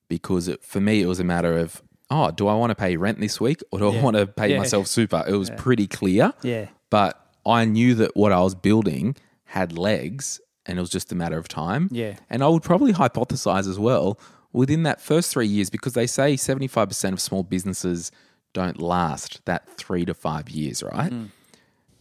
because 0.07 0.47
it, 0.47 0.63
for 0.63 0.79
me, 0.79 1.01
it 1.01 1.07
was 1.07 1.19
a 1.19 1.23
matter 1.23 1.57
of, 1.57 1.81
oh, 2.11 2.29
do 2.31 2.47
I 2.47 2.53
want 2.55 2.69
to 2.71 2.75
pay 2.75 2.95
rent 2.95 3.19
this 3.19 3.41
week 3.41 3.61
or 3.71 3.79
do 3.79 3.89
I 3.89 4.01
want 4.01 4.17
to 4.17 4.27
pay 4.27 4.51
Yeah. 4.51 4.59
myself 4.59 4.85
super? 4.87 5.23
It 5.27 5.33
was 5.35 5.49
pretty 5.51 5.87
clear 5.87 6.33
Yeah. 6.43 6.67
but 6.91 7.22
I 7.45 7.65
knew 7.65 7.95
that 7.95 8.15
what 8.15 8.31
I 8.31 8.41
was 8.41 8.55
building 8.55 9.15
had 9.45 9.77
legs 9.77 10.39
and 10.65 10.77
it 10.77 10.81
was 10.81 10.89
just 10.89 11.11
a 11.11 11.15
matter 11.15 11.37
of 11.37 11.47
time. 11.47 11.89
Yeah. 11.91 12.15
And 12.29 12.43
I 12.43 12.47
would 12.47 12.63
probably 12.63 12.93
hypothesize 12.93 13.67
as 13.69 13.77
well 13.77 14.19
within 14.53 14.83
that 14.83 15.01
first 15.01 15.31
three 15.31 15.47
years, 15.47 15.69
because 15.69 15.93
they 15.93 16.07
say 16.07 16.35
75% 16.35 17.13
of 17.13 17.19
small 17.19 17.43
businesses 17.43 18.11
don't 18.53 18.79
last 18.79 19.43
that 19.45 19.67
three 19.77 20.05
to 20.05 20.13
five 20.13 20.49
years, 20.49 20.83
right? 20.83 21.11
Mm. 21.11 21.29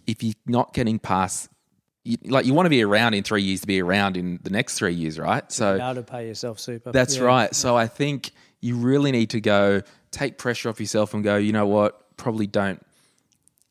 If 0.07 0.23
you're 0.23 0.35
not 0.47 0.75
getting 0.75 0.99
past, 0.99 1.49
you, 2.05 2.19
like 2.27 2.45
you 2.45 2.53
want 2.55 2.67
to 2.67 2.71
be 2.71 2.83
around 2.83 3.15
in 3.15 3.23
three 3.25 3.43
years 3.43 3.63
to 3.63 3.67
be 3.67 3.81
around 3.81 4.17
in 4.17 4.39
the 4.43 4.51
next 4.51 4.77
three 4.79 4.93
years, 4.95 5.19
right? 5.19 5.51
So 5.51 5.77
able 5.77 5.95
to 5.95 6.03
pay 6.03 6.27
yourself 6.27 6.61
super. 6.61 6.93
that's 6.93 7.17
Yeah. 7.17 7.23
right. 7.23 7.55
So 7.55 7.77
I 7.77 7.87
think 7.87 8.33
you 8.61 8.77
really 8.77 9.13
need 9.13 9.31
to 9.31 9.41
go 9.41 9.83
take 10.11 10.37
pressure 10.39 10.69
off 10.69 10.79
yourself 10.79 11.15
and 11.15 11.25
go, 11.25 11.37
you 11.37 11.53
know 11.53 11.67
what? 11.67 12.17
Probably 12.17 12.47
don't, 12.47 12.85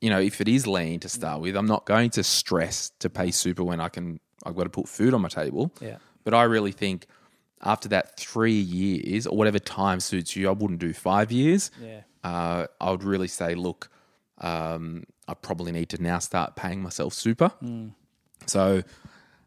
you 0.01 0.09
know, 0.09 0.19
if 0.19 0.41
it 0.41 0.47
is 0.47 0.67
lean 0.67 0.99
to 0.99 1.09
start 1.09 1.41
with, 1.41 1.55
I'm 1.55 1.67
not 1.67 1.85
going 1.85 2.09
to 2.11 2.23
stress 2.23 2.91
to 2.99 3.09
pay 3.09 3.31
super 3.31 3.63
when 3.63 3.79
I 3.79 3.87
can, 3.87 4.19
I've 4.43 4.55
got 4.55 4.63
to 4.63 4.69
put 4.69 4.89
food 4.89 5.13
on 5.13 5.21
my 5.21 5.29
table. 5.29 5.71
Yeah. 5.79 5.97
But 6.23 6.33
I 6.33 6.43
really 6.43 6.71
think 6.71 7.05
after 7.61 7.87
that 7.89 8.17
three 8.17 8.59
years 8.59 9.27
or 9.27 9.37
whatever 9.37 9.59
time 9.59 9.99
suits 9.99 10.35
you, 10.35 10.49
I 10.49 10.53
wouldn't 10.53 10.79
do 10.79 10.91
five 10.91 11.31
years. 11.31 11.69
Yeah. 11.79 12.01
Uh, 12.23 12.65
I 12.79 12.89
would 12.89 13.03
really 13.03 13.27
say, 13.27 13.53
look, 13.53 13.89
um, 14.39 15.03
I 15.27 15.35
probably 15.35 15.71
need 15.71 15.89
to 15.89 16.01
now 16.01 16.17
start 16.17 16.55
paying 16.55 16.81
myself 16.81 17.13
super. 17.13 17.51
So 18.47 18.81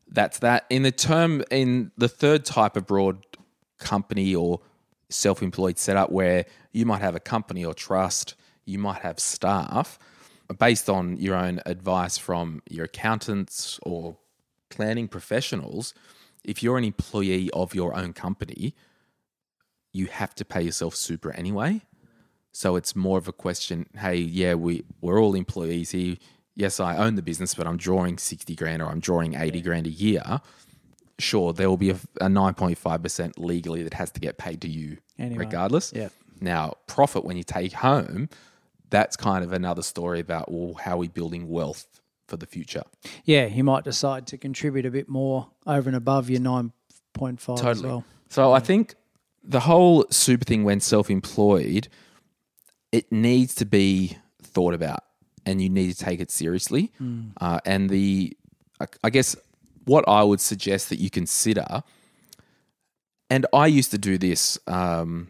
that's 0.08 0.38
that. 0.38 0.66
In 0.70 0.82
the 0.82 0.92
term, 0.92 1.42
in 1.50 1.90
the 1.98 2.08
third 2.08 2.44
type 2.44 2.76
of 2.76 2.86
broad 2.86 3.26
company 3.78 4.36
or 4.36 4.60
self 5.10 5.42
employed 5.42 5.78
setup 5.78 6.10
where 6.12 6.44
you 6.72 6.86
might 6.86 7.00
have 7.00 7.16
a 7.16 7.20
company 7.20 7.64
or 7.64 7.74
trust, 7.74 8.36
you 8.64 8.78
might 8.78 9.02
have 9.02 9.18
staff 9.18 9.98
based 10.54 10.88
on 10.88 11.16
your 11.16 11.36
own 11.36 11.60
advice 11.66 12.18
from 12.18 12.62
your 12.68 12.84
accountants 12.84 13.78
or 13.82 14.16
planning 14.70 15.08
professionals. 15.08 15.94
If 16.44 16.62
you're 16.62 16.78
an 16.78 16.84
employee 16.84 17.50
of 17.52 17.74
your 17.74 17.96
own 17.96 18.12
company, 18.12 18.74
you 19.92 20.06
have 20.06 20.34
to 20.36 20.44
pay 20.44 20.62
yourself 20.62 20.94
super 20.94 21.32
anyway. 21.32 21.82
So 22.52 22.76
it's 22.76 22.94
more 22.94 23.18
of 23.18 23.26
a 23.26 23.32
question, 23.32 23.86
hey, 23.98 24.16
yeah, 24.16 24.54
we, 24.54 24.84
we're 25.00 25.20
all 25.20 25.34
employees 25.34 25.90
here. 25.90 26.16
Yes, 26.54 26.78
I 26.78 26.96
own 26.96 27.16
the 27.16 27.22
business, 27.22 27.54
but 27.54 27.66
I'm 27.66 27.76
drawing 27.76 28.18
60 28.18 28.54
grand 28.54 28.80
or 28.80 28.86
I'm 28.86 29.00
drawing 29.00 29.34
80 29.34 29.60
grand 29.62 29.86
a 29.86 29.90
year. 29.90 30.40
Sure, 31.18 31.52
there 31.52 31.68
will 31.68 31.76
be 31.76 31.90
a, 31.90 31.98
a 32.20 32.26
9.5% 32.26 33.32
legally 33.38 33.82
that 33.82 33.94
has 33.94 34.10
to 34.12 34.20
get 34.20 34.38
paid 34.38 34.60
to 34.62 34.68
you 34.68 34.98
Anyway, 35.18 35.44
regardless. 35.44 35.92
yeah. 35.94 36.08
Now, 36.40 36.74
profit 36.86 37.24
when 37.24 37.36
you 37.36 37.44
take 37.44 37.72
home, 37.72 38.28
that's 38.94 39.16
kind 39.16 39.44
of 39.44 39.52
another 39.52 39.82
story 39.82 40.20
about, 40.20 40.50
well, 40.50 40.74
how 40.74 40.92
are 40.92 40.98
we 40.98 41.08
building 41.08 41.48
wealth 41.48 41.86
for 42.28 42.36
the 42.36 42.46
future? 42.46 42.82
Yeah, 43.24 43.46
you 43.46 43.64
might 43.64 43.84
decide 43.84 44.26
to 44.28 44.38
contribute 44.38 44.86
a 44.86 44.90
bit 44.90 45.08
more 45.08 45.48
over 45.66 45.88
and 45.88 45.96
above 45.96 46.30
your 46.30 46.40
9.5 46.40 46.72
as 47.54 47.60
Totally. 47.60 47.88
well. 47.88 48.04
So 48.28 48.52
I 48.52 48.60
think 48.60 48.94
the 49.42 49.60
whole 49.60 50.06
super 50.10 50.44
thing 50.44 50.64
when 50.64 50.80
self-employed, 50.80 51.88
it 52.92 53.10
needs 53.12 53.54
to 53.56 53.64
be 53.66 54.16
thought 54.42 54.74
about, 54.74 55.04
and 55.44 55.60
you 55.60 55.68
need 55.68 55.92
to 55.92 55.98
take 56.04 56.20
it 56.20 56.30
seriously. 56.30 56.92
Uh, 57.40 57.58
and 57.66 57.90
the, 57.90 58.36
I- 58.80 58.86
I 59.04 59.10
guess, 59.10 59.36
what 59.84 60.04
I 60.08 60.22
would 60.22 60.40
suggest 60.40 60.88
that 60.88 60.98
you 60.98 61.10
consider, 61.10 61.82
and 63.30 63.46
I 63.52 63.66
used 63.66 63.90
to 63.90 63.98
do 63.98 64.16
this. 64.18 64.58
Um, 64.66 65.28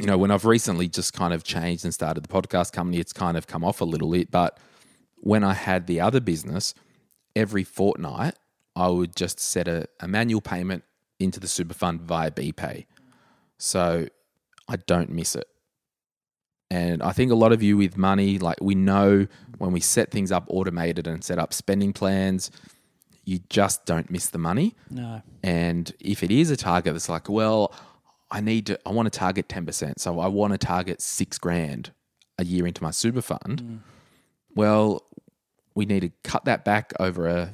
you 0.00 0.06
know, 0.06 0.16
when 0.16 0.30
I've 0.30 0.44
recently 0.44 0.88
just 0.88 1.12
kind 1.12 1.34
of 1.34 1.44
changed 1.44 1.84
and 1.84 1.92
started 1.92 2.22
the 2.22 2.28
podcast 2.28 2.72
company, 2.72 2.98
it's 2.98 3.12
kind 3.12 3.36
of 3.36 3.46
come 3.46 3.64
off 3.64 3.80
a 3.80 3.84
little 3.84 4.10
bit. 4.10 4.30
But 4.30 4.58
when 5.16 5.42
I 5.42 5.54
had 5.54 5.86
the 5.86 6.00
other 6.00 6.20
business, 6.20 6.74
every 7.34 7.64
fortnight 7.64 8.34
I 8.76 8.88
would 8.88 9.16
just 9.16 9.40
set 9.40 9.66
a, 9.66 9.88
a 9.98 10.06
manual 10.06 10.40
payment 10.40 10.84
into 11.18 11.40
the 11.40 11.48
super 11.48 11.74
fund 11.74 12.00
via 12.00 12.30
BPay. 12.30 12.86
So 13.58 14.06
I 14.68 14.76
don't 14.76 15.10
miss 15.10 15.34
it. 15.34 15.48
And 16.70 17.02
I 17.02 17.12
think 17.12 17.32
a 17.32 17.34
lot 17.34 17.52
of 17.52 17.62
you 17.62 17.76
with 17.76 17.96
money, 17.96 18.38
like 18.38 18.58
we 18.60 18.76
know 18.76 19.26
when 19.56 19.72
we 19.72 19.80
set 19.80 20.12
things 20.12 20.30
up 20.30 20.44
automated 20.48 21.08
and 21.08 21.24
set 21.24 21.38
up 21.38 21.52
spending 21.52 21.92
plans, 21.92 22.52
you 23.24 23.40
just 23.48 23.84
don't 23.84 24.10
miss 24.10 24.28
the 24.28 24.38
money. 24.38 24.76
No. 24.90 25.22
And 25.42 25.92
if 25.98 26.22
it 26.22 26.30
is 26.30 26.50
a 26.50 26.56
target 26.56 26.94
that's 26.94 27.08
like, 27.08 27.28
well, 27.28 27.74
I 28.30 28.40
need 28.40 28.66
to, 28.66 28.78
I 28.86 28.90
want 28.90 29.10
to 29.10 29.18
target 29.18 29.48
10%. 29.48 29.98
So 29.98 30.20
I 30.20 30.26
want 30.26 30.52
to 30.52 30.58
target 30.58 31.00
six 31.00 31.38
grand 31.38 31.92
a 32.38 32.44
year 32.44 32.66
into 32.66 32.82
my 32.82 32.90
super 32.90 33.22
fund. 33.22 33.62
Mm. 33.62 33.78
Well, 34.54 35.04
we 35.74 35.86
need 35.86 36.00
to 36.00 36.10
cut 36.24 36.44
that 36.44 36.64
back 36.64 36.92
over 37.00 37.26
a 37.26 37.52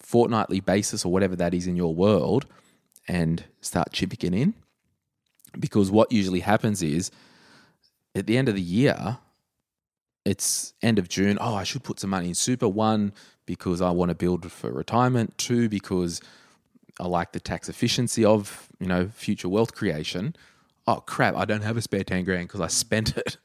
fortnightly 0.00 0.60
basis 0.60 1.04
or 1.04 1.12
whatever 1.12 1.36
that 1.36 1.54
is 1.54 1.66
in 1.66 1.76
your 1.76 1.94
world 1.94 2.46
and 3.08 3.44
start 3.60 3.92
chipping 3.92 4.32
it 4.32 4.36
in. 4.36 4.54
Because 5.58 5.90
what 5.90 6.12
usually 6.12 6.40
happens 6.40 6.82
is 6.82 7.10
at 8.14 8.26
the 8.26 8.36
end 8.36 8.48
of 8.48 8.54
the 8.54 8.62
year, 8.62 9.18
it's 10.24 10.74
end 10.82 10.98
of 10.98 11.08
June. 11.08 11.38
Oh, 11.40 11.54
I 11.54 11.64
should 11.64 11.84
put 11.84 12.00
some 12.00 12.10
money 12.10 12.28
in 12.28 12.34
super. 12.34 12.68
One, 12.68 13.12
because 13.46 13.80
I 13.80 13.90
want 13.90 14.08
to 14.10 14.14
build 14.14 14.50
for 14.50 14.72
retirement. 14.72 15.38
Two, 15.38 15.68
because 15.68 16.20
I 16.98 17.06
like 17.06 17.32
the 17.32 17.40
tax 17.40 17.68
efficiency 17.68 18.24
of, 18.24 18.68
you 18.80 18.86
know, 18.86 19.08
future 19.08 19.48
wealth 19.48 19.74
creation. 19.74 20.34
Oh 20.86 20.96
crap, 20.96 21.36
I 21.36 21.44
don't 21.44 21.62
have 21.62 21.76
a 21.76 21.82
spare 21.82 22.04
10 22.04 22.24
grand 22.24 22.48
because 22.48 22.60
I 22.60 22.68
spent 22.68 23.16
it. 23.16 23.36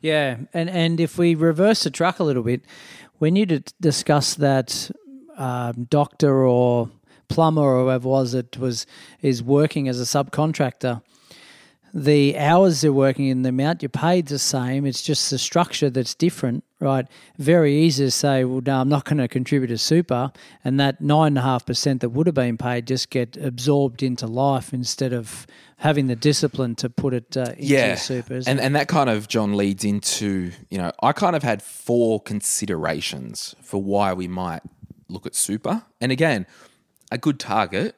Yeah, 0.00 0.36
and 0.52 0.70
and 0.70 1.00
if 1.00 1.18
we 1.18 1.34
reverse 1.34 1.82
the 1.82 1.90
truck 1.90 2.20
a 2.20 2.24
little 2.24 2.42
bit, 2.42 2.62
when 3.18 3.34
you 3.34 3.46
d- 3.46 3.64
discuss 3.80 4.34
that 4.34 4.90
um, 5.36 5.86
doctor 5.90 6.46
or 6.46 6.90
plumber 7.28 7.62
or 7.62 7.84
whoever 7.84 8.06
it 8.06 8.08
was 8.08 8.32
that 8.32 8.56
was 8.56 8.86
is 9.22 9.42
working 9.42 9.88
as 9.88 10.00
a 10.00 10.04
subcontractor, 10.04 11.02
the 11.96 12.36
hours 12.36 12.82
they're 12.82 12.92
working 12.92 13.30
and 13.30 13.42
the 13.42 13.48
amount 13.48 13.80
you're 13.80 13.88
paid 13.88 14.26
the 14.26 14.38
same. 14.38 14.84
It's 14.84 15.00
just 15.00 15.30
the 15.30 15.38
structure 15.38 15.88
that's 15.88 16.14
different, 16.14 16.62
right? 16.78 17.06
Very 17.38 17.74
easy 17.74 18.04
to 18.04 18.10
say, 18.10 18.44
well, 18.44 18.60
no, 18.60 18.82
I'm 18.82 18.88
not 18.90 19.06
going 19.06 19.16
to 19.16 19.28
contribute 19.28 19.68
to 19.68 19.78
super, 19.78 20.30
and 20.62 20.78
that 20.78 21.00
nine 21.00 21.28
and 21.28 21.38
a 21.38 21.40
half 21.40 21.64
percent 21.64 22.02
that 22.02 22.10
would 22.10 22.26
have 22.26 22.34
been 22.34 22.58
paid 22.58 22.86
just 22.86 23.08
get 23.08 23.38
absorbed 23.38 24.02
into 24.02 24.26
life 24.26 24.74
instead 24.74 25.14
of 25.14 25.46
having 25.78 26.06
the 26.06 26.16
discipline 26.16 26.74
to 26.74 26.90
put 26.90 27.14
it 27.14 27.34
uh, 27.34 27.52
into 27.52 27.64
yeah. 27.64 27.94
super. 27.94 28.34
and 28.34 28.46
it? 28.46 28.58
and 28.58 28.76
that 28.76 28.88
kind 28.88 29.08
of 29.08 29.26
John 29.26 29.56
leads 29.56 29.82
into 29.82 30.52
you 30.68 30.76
know 30.76 30.92
I 31.02 31.12
kind 31.12 31.34
of 31.34 31.42
had 31.42 31.62
four 31.62 32.20
considerations 32.20 33.54
for 33.62 33.82
why 33.82 34.12
we 34.12 34.28
might 34.28 34.60
look 35.08 35.24
at 35.24 35.34
super. 35.34 35.82
And 35.98 36.12
again, 36.12 36.46
a 37.10 37.16
good 37.16 37.40
target 37.40 37.96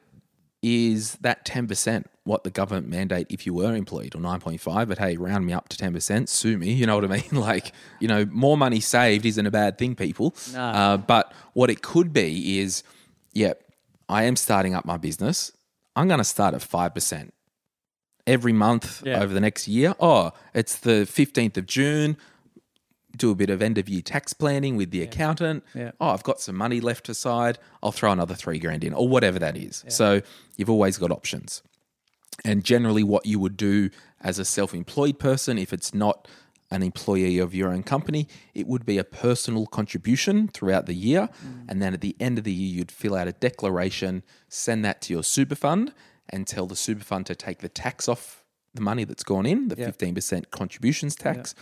is 0.61 1.15
that 1.21 1.45
ten 1.45 1.67
percent 1.67 2.09
what 2.25 2.43
the 2.43 2.49
government 2.51 2.87
mandate 2.87 3.25
if 3.29 3.45
you 3.45 3.53
were 3.53 3.75
employed 3.75 4.13
or 4.15 4.19
nine 4.21 4.39
point 4.39 4.59
five. 4.61 4.87
But 4.89 4.97
hey, 4.97 5.15
round 5.17 5.45
me 5.45 5.53
up 5.53 5.69
to 5.69 5.77
ten 5.77 5.93
percent, 5.93 6.29
sue 6.29 6.57
me. 6.57 6.73
You 6.73 6.85
know 6.85 6.95
what 6.95 7.05
I 7.05 7.07
mean? 7.07 7.23
Like 7.31 7.71
you 7.99 8.07
know, 8.07 8.25
more 8.25 8.57
money 8.57 8.79
saved 8.79 9.25
isn't 9.25 9.45
a 9.45 9.51
bad 9.51 9.77
thing, 9.77 9.95
people. 9.95 10.35
No. 10.53 10.59
Uh, 10.61 10.97
but 10.97 11.33
what 11.53 11.69
it 11.69 11.81
could 11.81 12.11
be 12.13 12.59
is, 12.59 12.83
yeah, 13.33 13.53
I 14.09 14.23
am 14.23 14.35
starting 14.35 14.73
up 14.75 14.85
my 14.85 14.97
business. 14.97 15.51
I'm 15.95 16.07
going 16.07 16.19
to 16.19 16.23
start 16.23 16.53
at 16.53 16.61
five 16.61 16.93
percent 16.93 17.33
every 18.27 18.53
month 18.53 19.01
Yeah. 19.05 19.21
over 19.23 19.33
the 19.33 19.39
next 19.39 19.67
year. 19.67 19.95
Oh, 19.99 20.31
it's 20.53 20.77
the 20.77 21.07
15th 21.09 21.57
of 21.57 21.65
June. 21.65 22.15
Do 23.17 23.31
a 23.31 23.35
bit 23.35 23.49
of 23.49 23.61
end 23.61 23.77
of 23.77 23.89
year 23.89 24.01
tax 24.01 24.33
planning 24.33 24.75
with 24.75 24.91
the 24.91 25.01
accountant. 25.01 25.63
Yeah. 25.73 25.91
Oh, 25.99 26.09
I've 26.09 26.23
got 26.23 26.39
some 26.39 26.55
money 26.55 26.79
left 26.79 27.09
aside. 27.09 27.57
I'll 27.81 27.91
throw 27.91 28.11
another 28.11 28.35
three 28.35 28.59
grand 28.59 28.83
in, 28.83 28.93
or 28.93 29.07
whatever 29.07 29.39
that 29.39 29.57
is. 29.57 29.83
So 29.87 30.21
you've 30.55 30.69
always 30.69 30.97
got 30.97 31.11
options. 31.11 31.63
And 32.45 32.63
generally, 32.63 33.03
what 33.03 33.25
you 33.25 33.39
would 33.39 33.57
do 33.57 33.89
as 34.21 34.39
a 34.39 34.45
self 34.45 34.73
employed 34.73 35.19
person, 35.19 35.57
if 35.57 35.73
it's 35.73 35.93
not 35.93 36.27
an 36.71 36.83
employee 36.83 37.39
of 37.39 37.55
your 37.55 37.73
own 37.73 37.83
company, 37.83 38.27
it 38.53 38.67
would 38.67 38.85
be 38.85 38.97
a 38.97 39.03
personal 39.03 39.65
contribution 39.65 40.47
throughout 40.47 40.85
the 40.85 40.93
year. 40.93 41.29
Mm. 41.43 41.65
And 41.67 41.81
then 41.81 41.93
at 41.93 42.01
the 42.01 42.15
end 42.19 42.37
of 42.37 42.43
the 42.43 42.53
year, 42.53 42.77
you'd 42.77 42.91
fill 42.91 43.15
out 43.15 43.27
a 43.27 43.31
declaration, 43.31 44.23
send 44.49 44.85
that 44.85 45.01
to 45.01 45.13
your 45.13 45.23
super 45.23 45.55
fund, 45.55 45.93
and 46.29 46.45
tell 46.45 46.67
the 46.67 46.75
super 46.75 47.03
fund 47.03 47.25
to 47.25 47.35
take 47.35 47.59
the 47.59 47.69
tax 47.69 48.07
off 48.07 48.43
the 48.75 48.81
money 48.81 49.03
that's 49.03 49.23
gone 49.23 49.47
in, 49.47 49.69
the 49.69 49.75
15% 49.75 50.51
contributions 50.51 51.15
tax. 51.15 51.55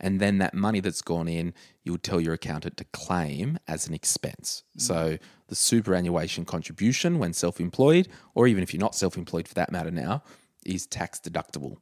And 0.00 0.20
then 0.20 0.38
that 0.38 0.54
money 0.54 0.80
that's 0.80 1.02
gone 1.02 1.28
in, 1.28 1.54
you 1.84 1.92
would 1.92 2.02
tell 2.02 2.20
your 2.20 2.34
accountant 2.34 2.76
to 2.78 2.84
claim 2.84 3.58
as 3.68 3.86
an 3.86 3.94
expense. 3.94 4.62
So 4.76 5.18
the 5.48 5.54
superannuation 5.54 6.44
contribution 6.44 7.18
when 7.18 7.32
self 7.32 7.60
employed, 7.60 8.08
or 8.34 8.46
even 8.46 8.62
if 8.62 8.72
you're 8.72 8.80
not 8.80 8.94
self 8.94 9.16
employed 9.16 9.46
for 9.46 9.54
that 9.54 9.70
matter 9.70 9.90
now, 9.90 10.22
is 10.64 10.86
tax 10.86 11.20
deductible. 11.20 11.78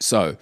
So, 0.00 0.36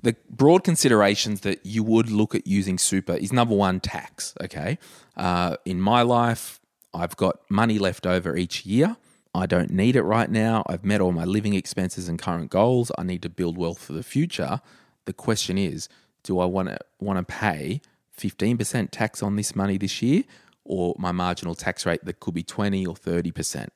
the 0.00 0.16
broad 0.30 0.64
considerations 0.64 1.40
that 1.40 1.64
you 1.66 1.82
would 1.82 2.10
look 2.10 2.34
at 2.34 2.46
using 2.46 2.78
super 2.78 3.14
is 3.14 3.32
number 3.32 3.54
one, 3.54 3.80
tax. 3.80 4.34
Okay. 4.42 4.78
Uh, 5.16 5.56
in 5.64 5.80
my 5.80 6.02
life, 6.02 6.60
I've 6.94 7.16
got 7.16 7.40
money 7.50 7.78
left 7.78 8.06
over 8.06 8.36
each 8.36 8.64
year. 8.64 8.96
I 9.34 9.46
don't 9.46 9.70
need 9.70 9.96
it 9.96 10.02
right 10.02 10.30
now. 10.30 10.64
I've 10.66 10.84
met 10.84 11.00
all 11.00 11.12
my 11.12 11.24
living 11.24 11.54
expenses 11.54 12.08
and 12.08 12.18
current 12.18 12.50
goals. 12.50 12.90
I 12.98 13.02
need 13.02 13.22
to 13.22 13.28
build 13.28 13.58
wealth 13.58 13.78
for 13.78 13.92
the 13.92 14.02
future. 14.02 14.60
The 15.04 15.12
question 15.12 15.58
is, 15.58 15.88
do 16.22 16.38
I 16.40 16.44
want 16.44 16.68
to 16.68 16.78
want 17.00 17.18
to 17.18 17.24
pay 17.32 17.80
15% 18.18 18.88
tax 18.90 19.22
on 19.22 19.36
this 19.36 19.54
money 19.54 19.78
this 19.78 20.02
year 20.02 20.24
or 20.64 20.94
my 20.98 21.12
marginal 21.12 21.54
tax 21.54 21.86
rate 21.86 22.04
that 22.04 22.20
could 22.20 22.34
be 22.34 22.42
20 22.42 22.84
or 22.86 22.94
30%? 22.94 23.68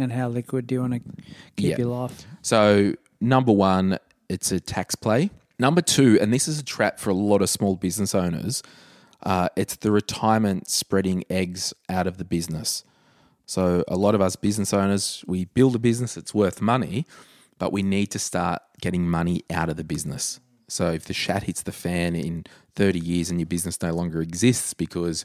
and 0.00 0.12
how 0.12 0.28
liquid 0.28 0.66
do 0.68 0.76
you 0.76 0.80
want 0.80 0.94
to 0.94 1.00
keep 1.56 1.70
Yeah. 1.70 1.76
your 1.78 1.88
life? 1.88 2.24
So, 2.42 2.94
number 3.20 3.50
one, 3.52 3.98
it's 4.28 4.52
a 4.52 4.60
tax 4.60 4.94
play. 4.94 5.30
Number 5.58 5.82
two, 5.82 6.16
and 6.20 6.32
this 6.32 6.46
is 6.46 6.60
a 6.60 6.62
trap 6.62 7.00
for 7.00 7.10
a 7.10 7.14
lot 7.14 7.42
of 7.42 7.50
small 7.50 7.74
business 7.74 8.14
owners, 8.14 8.62
uh, 9.24 9.48
it's 9.56 9.74
the 9.74 9.90
retirement 9.90 10.68
spreading 10.68 11.24
eggs 11.28 11.74
out 11.88 12.06
of 12.06 12.16
the 12.18 12.24
business. 12.24 12.84
So, 13.44 13.82
a 13.88 13.96
lot 13.96 14.14
of 14.14 14.20
us 14.20 14.36
business 14.36 14.72
owners, 14.72 15.24
we 15.26 15.46
build 15.46 15.74
a 15.74 15.78
business, 15.80 16.16
it's 16.16 16.32
worth 16.32 16.60
money, 16.62 17.06
but 17.58 17.72
we 17.72 17.82
need 17.82 18.06
to 18.12 18.20
start 18.20 18.62
getting 18.80 19.08
money 19.10 19.42
out 19.50 19.68
of 19.68 19.76
the 19.76 19.82
business. 19.84 20.38
So, 20.68 20.90
if 20.92 21.04
the 21.04 21.14
shat 21.14 21.44
hits 21.44 21.62
the 21.62 21.72
fan 21.72 22.14
in 22.14 22.44
30 22.74 22.98
years 22.98 23.30
and 23.30 23.40
your 23.40 23.46
business 23.46 23.80
no 23.82 23.92
longer 23.92 24.20
exists 24.20 24.74
because 24.74 25.24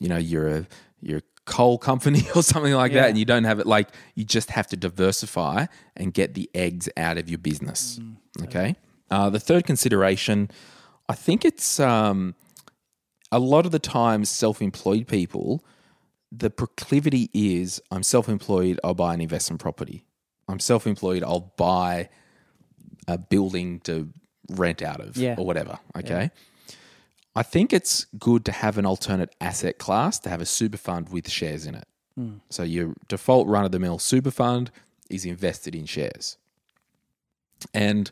you 0.00 0.08
know 0.08 0.16
you're 0.16 0.48
a 0.48 0.66
you're 1.00 1.18
a 1.18 1.22
coal 1.46 1.78
company 1.78 2.22
or 2.36 2.42
something 2.42 2.72
like 2.74 2.92
Yeah. 2.92 3.02
that 3.02 3.08
and 3.10 3.18
you 3.18 3.24
don't 3.24 3.44
have 3.44 3.58
it 3.60 3.66
like 3.66 3.88
you 4.14 4.24
just 4.24 4.50
have 4.50 4.66
to 4.68 4.76
diversify 4.76 5.66
and 5.96 6.12
get 6.14 6.34
the 6.34 6.48
eggs 6.54 6.88
out 6.96 7.18
of 7.18 7.28
your 7.28 7.38
business. 7.38 7.98
Okay. 8.42 8.76
Uh, 9.10 9.28
the 9.30 9.40
third 9.40 9.64
consideration 9.66 10.48
i 11.08 11.14
think 11.14 11.44
it's 11.44 11.80
um, 11.80 12.34
a 13.32 13.38
lot 13.40 13.66
of 13.66 13.72
the 13.72 13.78
times 13.80 14.28
self-employed 14.30 15.08
people 15.08 15.64
the 16.30 16.48
proclivity 16.50 17.28
is 17.34 17.80
i'm 17.90 18.04
self-employed 18.04 18.78
i'll 18.84 18.94
buy 18.94 19.12
an 19.14 19.20
investment 19.20 19.60
property. 19.60 20.04
I'm 20.48 20.60
self-employed 20.60 21.24
i'll 21.24 21.52
buy 21.56 22.08
a 23.08 23.18
building 23.18 23.80
to 23.80 24.10
rent 24.56 24.82
out 24.82 25.00
of 25.00 25.16
Yeah. 25.16 25.34
or 25.38 25.44
whatever 25.46 25.78
okay 25.96 26.30
I 27.36 27.42
think 27.44 27.72
it's 27.72 28.06
good 28.18 28.44
to 28.46 28.52
have 28.52 28.76
an 28.76 28.84
alternate 28.84 29.34
asset 29.40 29.78
class 29.78 30.18
to 30.20 30.28
have 30.28 30.40
a 30.40 30.46
super 30.46 30.76
fund 30.76 31.10
with 31.10 31.30
shares 31.30 31.64
in 31.64 31.76
it. 31.76 31.86
Hmm. 32.16 32.38
So 32.50 32.64
your 32.64 32.94
default 33.06 33.46
run 33.46 33.64
of 33.64 33.70
the 33.70 33.78
mill 33.78 34.00
super 34.00 34.32
fund 34.32 34.72
is 35.08 35.24
invested 35.24 35.74
in 35.76 35.86
shares. 35.86 36.38
And 37.72 38.10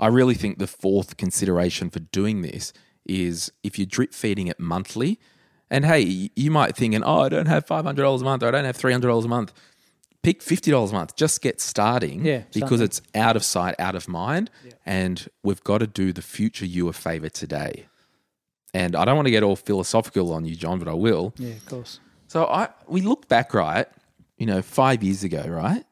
I 0.00 0.06
really 0.06 0.34
think 0.34 0.58
the 0.58 0.66
fourth 0.66 1.18
consideration 1.18 1.90
for 1.90 2.00
doing 2.00 2.40
this 2.42 2.72
is 3.04 3.52
if 3.62 3.78
you're 3.78 3.86
drip 3.86 4.14
feeding 4.14 4.46
it 4.46 4.58
monthly, 4.58 5.20
and 5.70 5.84
hey, 5.84 6.30
you 6.34 6.50
might 6.50 6.74
think, 6.74 6.94
oh, 7.04 7.20
I 7.20 7.28
don't 7.28 7.46
have 7.46 7.66
$500 7.66 8.20
a 8.20 8.24
month 8.24 8.42
or 8.42 8.48
I 8.48 8.50
don't 8.50 8.64
have 8.64 8.78
$300 8.78 9.24
a 9.24 9.28
month. 9.28 9.52
Pick 10.24 10.40
$50 10.40 10.90
a 10.90 10.92
month. 10.92 11.14
Just 11.16 11.40
get 11.42 11.60
starting 11.60 12.24
Yeah, 12.24 12.42
because 12.52 12.70
something. 12.70 12.84
it's 12.84 13.02
out 13.14 13.36
of 13.36 13.44
sight, 13.44 13.74
out 13.78 13.94
of 13.94 14.08
mind. 14.08 14.50
And 14.86 15.28
we've 15.42 15.62
got 15.62 15.78
to 15.78 15.86
do 15.86 16.12
the 16.12 16.22
future 16.22 16.66
you 16.66 16.88
a 16.88 16.92
favor 16.92 17.28
today. 17.28 17.86
And 18.72 18.96
I 18.96 19.04
don't 19.04 19.14
want 19.16 19.26
to 19.26 19.30
get 19.30 19.42
all 19.42 19.54
philosophical 19.54 20.32
on 20.32 20.44
you, 20.44 20.56
John, 20.56 20.78
but 20.80 20.88
I 20.88 20.94
will. 20.94 21.32
Yeah, 21.38 21.50
of 21.50 21.66
course. 21.66 22.00
So 22.26 22.46
I 22.46 22.70
we 22.88 23.02
look 23.02 23.28
back, 23.28 23.54
right? 23.54 23.86
You 24.36 24.46
know, 24.46 24.62
five 24.62 25.02
years 25.04 25.22
ago, 25.22 25.44
right? 25.46 25.84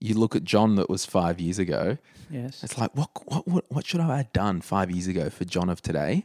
You 0.00 0.14
look 0.14 0.34
at 0.34 0.42
John 0.42 0.74
that 0.76 0.90
was 0.90 1.06
five 1.06 1.38
years 1.38 1.58
ago. 1.60 1.98
Yes. 2.30 2.64
It's 2.64 2.76
like, 2.78 2.96
what 2.96 3.10
what 3.26 3.46
what, 3.46 3.64
what 3.68 3.86
should 3.86 4.00
I 4.00 4.16
have 4.16 4.32
done 4.32 4.60
five 4.60 4.90
years 4.90 5.06
ago 5.06 5.30
for 5.30 5.44
John 5.44 5.68
of 5.68 5.82
today? 5.82 6.24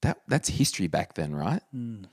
That 0.00 0.20
that's 0.28 0.48
history 0.48 0.86
back 0.86 1.14
then, 1.14 1.34
right? 1.34 1.62
Hmm. 1.72 2.04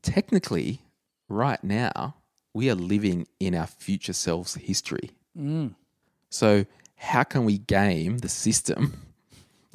Technically, 0.00 0.80
right 1.28 1.62
now, 1.62 2.14
we 2.54 2.70
are 2.70 2.74
living 2.74 3.26
in 3.40 3.54
our 3.54 3.66
future 3.66 4.12
selves' 4.12 4.54
history. 4.54 5.10
Mm. 5.38 5.74
So 6.30 6.66
how 6.96 7.24
can 7.24 7.44
we 7.44 7.58
game 7.58 8.18
the 8.18 8.28
system? 8.28 8.94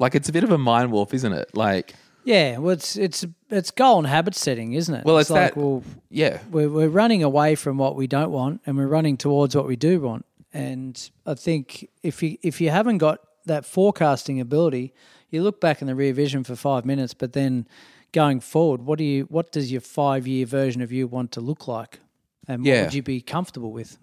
Like 0.00 0.14
it's 0.14 0.28
a 0.28 0.32
bit 0.32 0.44
of 0.44 0.52
a 0.52 0.58
mind 0.58 0.92
warp, 0.92 1.12
isn't 1.12 1.32
it? 1.32 1.56
Like, 1.56 1.92
Yeah, 2.22 2.58
well, 2.58 2.70
it's 2.70 2.94
it's 2.94 3.26
it's 3.50 3.72
goal 3.72 3.98
and 3.98 4.06
habit 4.06 4.36
setting, 4.36 4.74
isn't 4.74 4.94
it? 4.94 5.04
Well, 5.04 5.18
it's 5.18 5.28
like, 5.28 5.54
that- 5.54 5.60
well, 5.60 5.82
yeah, 6.08 6.38
we're 6.52 6.68
we're 6.68 6.88
running 6.88 7.24
away 7.24 7.56
from 7.56 7.78
what 7.78 7.96
we 7.96 8.06
don't 8.06 8.30
want, 8.30 8.60
and 8.64 8.76
we're 8.76 8.86
running 8.86 9.16
towards 9.16 9.56
what 9.56 9.66
we 9.66 9.74
do 9.74 9.98
want. 10.00 10.24
And 10.52 11.10
I 11.26 11.34
think 11.34 11.88
if 12.04 12.22
you 12.22 12.38
if 12.42 12.60
you 12.60 12.70
haven't 12.70 12.98
got 12.98 13.18
that 13.48 13.66
forecasting 13.66 14.40
ability. 14.40 14.94
You 15.30 15.42
look 15.42 15.60
back 15.60 15.82
in 15.82 15.88
the 15.88 15.94
rear 15.94 16.12
vision 16.12 16.44
for 16.44 16.56
five 16.56 16.86
minutes, 16.86 17.12
but 17.12 17.32
then 17.32 17.66
going 18.12 18.40
forward, 18.40 18.82
what 18.82 18.98
do 18.98 19.04
you 19.04 19.24
what 19.24 19.50
does 19.50 19.72
your 19.72 19.80
five 19.80 20.26
year 20.26 20.46
version 20.46 20.80
of 20.80 20.92
you 20.92 21.06
want 21.06 21.32
to 21.32 21.40
look 21.40 21.66
like? 21.66 21.98
And 22.48 22.62
what 22.62 22.68
Yeah. 22.68 22.84
would 22.84 22.94
you 22.94 23.02
be 23.02 23.20
comfortable 23.20 23.70
with? 23.70 23.98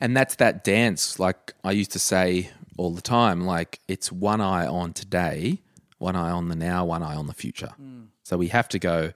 And 0.00 0.16
that's 0.16 0.36
that 0.36 0.62
dance, 0.62 1.18
like 1.18 1.54
I 1.64 1.72
used 1.72 1.90
to 1.92 1.98
say 1.98 2.50
all 2.76 2.92
the 2.92 3.02
time, 3.02 3.40
like 3.44 3.80
it's 3.88 4.12
one 4.12 4.40
eye 4.40 4.66
on 4.66 4.92
today, 4.92 5.60
one 5.98 6.14
eye 6.14 6.30
on 6.30 6.48
the 6.48 6.54
now, 6.54 6.84
one 6.84 7.02
eye 7.02 7.16
on 7.16 7.26
the 7.26 7.34
future. 7.34 7.72
Mm. 7.82 8.06
So 8.22 8.36
we 8.36 8.48
have 8.48 8.68
to 8.68 8.78
go, 8.78 9.12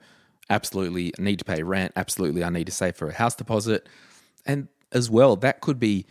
absolutely, 0.49 1.13
I 1.17 1.21
need 1.21 1.39
to 1.39 1.45
pay 1.45 1.63
rent, 1.63 1.93
absolutely, 1.95 2.43
I 2.43 2.49
need 2.49 2.65
to 2.65 2.73
save 2.73 2.97
for 2.97 3.07
a 3.07 3.13
house 3.13 3.35
deposit. 3.35 3.87
And 4.45 4.67
as 4.91 5.09
well, 5.09 5.35
that 5.37 5.61
could 5.61 5.79
be 5.79 6.05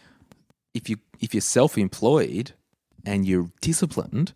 if 0.72 0.88
you 0.88 0.96
if 1.20 1.34
you're 1.34 1.40
self-employed 1.42 2.52
and 3.04 3.26
you're 3.26 3.50
disciplined 3.60 4.32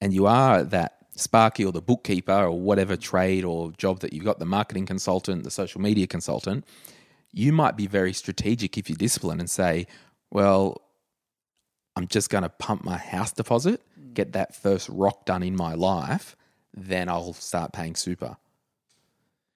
and 0.00 0.12
you 0.12 0.26
are 0.26 0.62
that 0.62 0.98
Sparky 1.16 1.64
or 1.64 1.72
the 1.72 1.82
bookkeeper 1.82 2.32
or 2.32 2.58
whatever 2.58 2.96
trade 2.96 3.44
or 3.44 3.72
job 3.72 4.00
that 4.00 4.12
you've 4.12 4.24
got, 4.24 4.38
the 4.38 4.46
marketing 4.46 4.86
consultant, 4.86 5.44
the 5.44 5.50
social 5.50 5.80
media 5.80 6.06
consultant, 6.06 6.64
you 7.34 7.52
might 7.52 7.76
be 7.76 7.86
very 7.86 8.12
strategic 8.12 8.78
if 8.78 8.88
you're 8.88 8.96
disciplined 8.96 9.40
and 9.40 9.50
say, 9.50 9.86
well, 10.30 10.80
I'm 11.96 12.06
just 12.06 12.30
going 12.30 12.42
to 12.42 12.48
pump 12.48 12.84
my 12.84 12.96
house 12.96 13.32
deposit, 13.32 13.82
get 14.14 14.32
that 14.32 14.54
first 14.54 14.88
rock 14.88 15.26
done 15.26 15.42
in 15.42 15.56
my 15.56 15.74
life, 15.74 16.36
then 16.72 17.08
I'll 17.08 17.32
start 17.32 17.72
paying 17.72 17.96
super. 17.96 18.36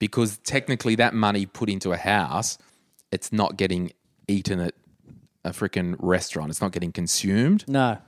Because 0.01 0.39
technically, 0.39 0.97
that 0.97 1.15
money 1.15 1.47
put 1.47 1.69
into 1.69 1.93
a 1.93 1.97
house, 1.97 2.59
it's 3.11 3.33
not 3.33 3.57
getting 3.57 3.93
eaten 4.27 4.61
at 4.61 4.75
a 5.45 5.51
freaking 5.51 5.97
restaurant. 5.99 6.51
It's 6.51 6.61
not 6.61 6.73
getting 6.73 6.93
consumed. 6.93 7.65
No, 7.69 7.99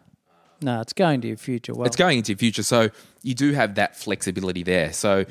no, 0.62 0.80
it's 0.80 0.92
going 0.92 1.20
to 1.22 1.28
your 1.28 1.36
future. 1.36 1.74
Well, 1.74 1.86
It's 1.86 1.96
going 1.96 2.18
into 2.18 2.32
your 2.32 2.38
future. 2.38 2.62
So 2.62 2.90
you 3.22 3.34
do 3.34 3.52
have 3.52 3.76
that 3.76 3.96
flexibility 3.96 4.62
there. 4.62 4.92
So 4.92 5.24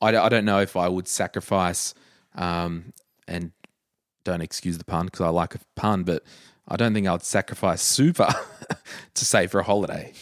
I, 0.00 0.16
I 0.16 0.28
don't 0.28 0.44
know 0.44 0.60
if 0.60 0.76
I 0.76 0.88
would 0.88 1.08
sacrifice, 1.08 1.94
um, 2.34 2.92
and 3.28 3.52
don't 4.26 4.42
excuse 4.42 4.76
the 4.78 4.84
pun 4.84 5.06
because 5.06 5.22
I 5.22 5.28
like 5.28 5.54
a 5.54 5.58
pun, 5.74 6.02
but 6.02 6.22
I 6.68 6.76
don't 6.76 6.92
think 6.92 7.06
I'd 7.06 7.22
sacrifice 7.22 7.80
super 7.82 8.28
to 9.14 9.24
save 9.24 9.50
for 9.52 9.60
a 9.60 9.64
holiday. 9.64 10.12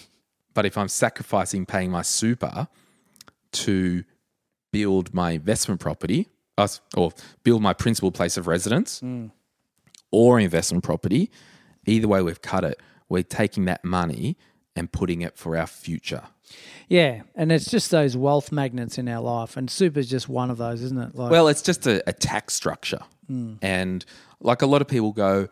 But 0.53 0.67
if 0.67 0.79
I'm 0.79 0.89
sacrificing 0.89 1.67
paying 1.67 1.91
my 1.91 2.03
super 2.03 2.69
to 3.53 4.05
build 4.73 5.15
my 5.15 5.33
investment 5.33 5.81
property, 5.81 6.29
or 6.97 7.11
build 7.43 7.63
my 7.63 7.73
principal 7.73 8.13
place 8.13 8.37
of 8.37 8.47
residence 8.47 9.01
mm. 9.01 9.31
or 10.13 10.39
investment 10.39 10.85
property, 10.85 11.31
either 11.87 12.07
way 12.07 12.23
we've 12.23 12.43
cut 12.43 12.65
it. 12.65 12.81
We're 13.09 13.23
taking 13.23 13.65
that 13.65 13.85
money 13.85 14.37
and 14.77 14.91
putting 14.91 15.23
it 15.23 15.37
for 15.37 15.57
our 15.57 15.67
future. 15.67 16.23
yeah, 16.89 17.23
and 17.35 17.51
it's 17.53 17.71
just 17.71 17.91
those 17.91 18.17
wealth 18.17 18.53
magnets 18.53 18.99
in 18.99 19.09
our 19.09 19.21
life, 19.23 19.57
and 19.57 19.71
super 19.71 20.01
is 20.01 20.09
just 20.11 20.29
one 20.29 20.51
of 20.51 20.59
those, 20.59 20.83
isn't 20.83 20.99
it? 21.01 21.15
Like, 21.15 21.31
Well, 21.31 21.49
it's 21.49 21.63
just 21.63 21.87
a, 21.87 22.03
a 22.09 22.13
tax 22.13 22.55
structure. 22.55 23.01
Hmm. 23.27 23.55
And 23.63 24.05
like 24.41 24.63
a 24.63 24.67
lot 24.67 24.83
of 24.83 24.89
people 24.89 25.13
go, 25.13 25.49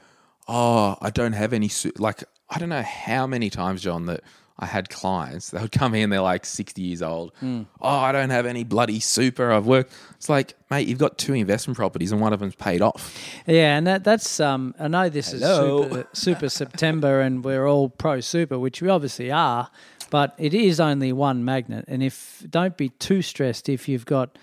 Oh, 0.49 0.97
I 1.01 1.11
don't 1.11 1.33
have 1.35 1.53
any, 1.53 1.69
su-. 1.69 1.93
like, 1.99 2.25
I 2.51 2.59
don't 2.59 2.69
know 2.69 2.83
how 2.83 3.27
many 3.27 3.49
times, 3.49 3.81
John, 3.83 4.07
that 4.07 4.23
I 4.59 4.67
had 4.67 4.91
clients 4.91 5.51
that 5.51 5.63
would 5.63 5.73
come 5.73 5.95
in, 5.95 6.11
they're 6.11 6.21
like 6.21 6.45
60 6.47 6.83
years 6.83 7.03
old. 7.03 7.33
Oh, 7.43 7.67
I 7.81 8.13
don't 8.13 8.31
have 8.31 8.47
any 8.47 8.65
bloody 8.65 9.01
super. 9.01 9.51
I've 9.51 9.67
worked. 9.67 9.93
It's 10.17 10.29
like, 10.29 10.55
mate, 10.71 10.87
you've 10.87 10.99
got 10.99 11.19
two 11.19 11.35
investment 11.35 11.77
properties 11.77 12.13
and 12.13 12.21
one 12.21 12.33
of 12.33 12.41
them's 12.41 12.55
paid 12.55 12.81
off. 12.83 13.19
Yeah, 13.47 13.77
and 13.77 13.87
that 13.87 14.05
that's 14.05 14.39
um 14.41 14.75
I 14.79 14.89
know 14.89 15.09
this 15.09 15.33
Hello. 15.33 15.83
is 15.83 15.89
super, 15.91 16.07
super 16.13 16.49
September 16.49 17.21
and 17.21 17.45
we're 17.45 17.67
all 17.67 17.89
pro 17.89 18.21
super, 18.21 18.59
which 18.59 18.81
we 18.83 18.89
obviously 18.89 19.33
are, 19.33 19.71
but 20.11 20.35
it 20.39 20.55
is 20.55 20.79
only 20.79 21.13
one 21.13 21.45
magnet. 21.45 21.87
And 21.89 22.03
if 22.03 22.45
don't 22.49 22.77
be 22.77 22.91
too 22.91 23.23
stressed 23.23 23.69
if 23.69 23.89
you've 23.89 24.07
got 24.07 24.39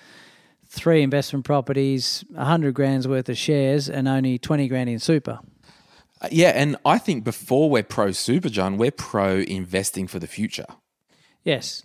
three 0.67 1.02
investment 1.02 1.45
properties, 1.45 2.26
a 2.36 2.45
hundred 2.45 2.74
grand's 2.74 3.08
worth 3.08 3.30
of 3.30 3.38
shares, 3.38 3.89
and 3.89 4.08
only 4.08 4.38
twenty 4.38 4.67
grand 4.67 4.89
in 4.89 5.00
super. 5.00 5.39
Uh, 6.22 6.28
yeah. 6.32 6.50
And 6.50 6.76
I 6.86 6.98
think 6.98 7.24
before 7.24 7.70
we're 7.70 7.84
pro 7.84 8.12
super, 8.12 8.50
John, 8.50 8.78
we're 8.78 8.92
pro 8.92 9.40
investing 9.40 10.08
for 10.08 10.20
the 10.20 10.28
future. 10.28 10.66
Yes. 11.44 11.84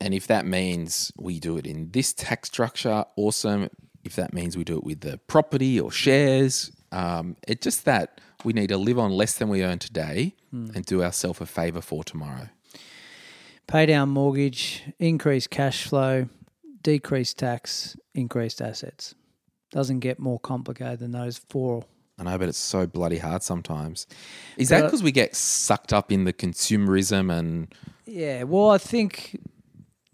And 0.00 0.14
if 0.14 0.26
that 0.26 0.46
means 0.46 1.12
we 1.16 1.38
do 1.38 1.56
it 1.56 1.66
in 1.66 1.90
this 1.90 2.12
tax 2.12 2.48
structure, 2.48 3.04
awesome. 3.16 3.70
If 4.04 4.16
that 4.16 4.32
means 4.32 4.56
we 4.56 4.64
do 4.64 4.76
it 4.78 4.84
with 4.84 5.00
the 5.00 5.18
property 5.18 5.78
or 5.78 5.92
shares, 5.92 6.72
um, 6.90 7.36
it's 7.46 7.62
just 7.62 7.84
that 7.84 8.20
we 8.44 8.52
need 8.52 8.68
to 8.68 8.76
live 8.76 8.98
on 8.98 9.12
less 9.12 9.34
than 9.34 9.48
we 9.48 9.62
earn 9.62 9.78
today 9.78 10.34
and 10.74 10.84
do 10.84 11.02
ourselves 11.02 11.40
a 11.40 11.46
favor 11.46 11.80
for 11.80 12.04
tomorrow. 12.04 12.48
Pay 13.66 13.86
down 13.86 14.10
mortgage, 14.10 14.82
increase 14.98 15.46
cash 15.46 15.84
flow, 15.84 16.28
decrease 16.82 17.32
tax, 17.32 17.96
increased 18.14 18.60
assets. 18.60 19.14
Doesn't 19.70 20.00
get 20.00 20.18
more 20.18 20.38
complicated 20.38 20.98
than 20.98 21.12
those 21.12 21.38
four. 21.38 21.84
I 22.26 22.30
know, 22.30 22.38
but 22.38 22.48
it's 22.48 22.58
so 22.58 22.86
bloody 22.86 23.18
hard 23.18 23.42
sometimes. 23.42 24.06
Is 24.56 24.68
that 24.68 24.84
because 24.84 25.02
we 25.02 25.12
get 25.12 25.34
sucked 25.34 25.92
up 25.92 26.12
in 26.12 26.24
the 26.24 26.32
consumerism 26.32 27.36
and 27.36 27.74
Yeah, 28.06 28.44
well, 28.44 28.70
I 28.70 28.78
think 28.78 29.40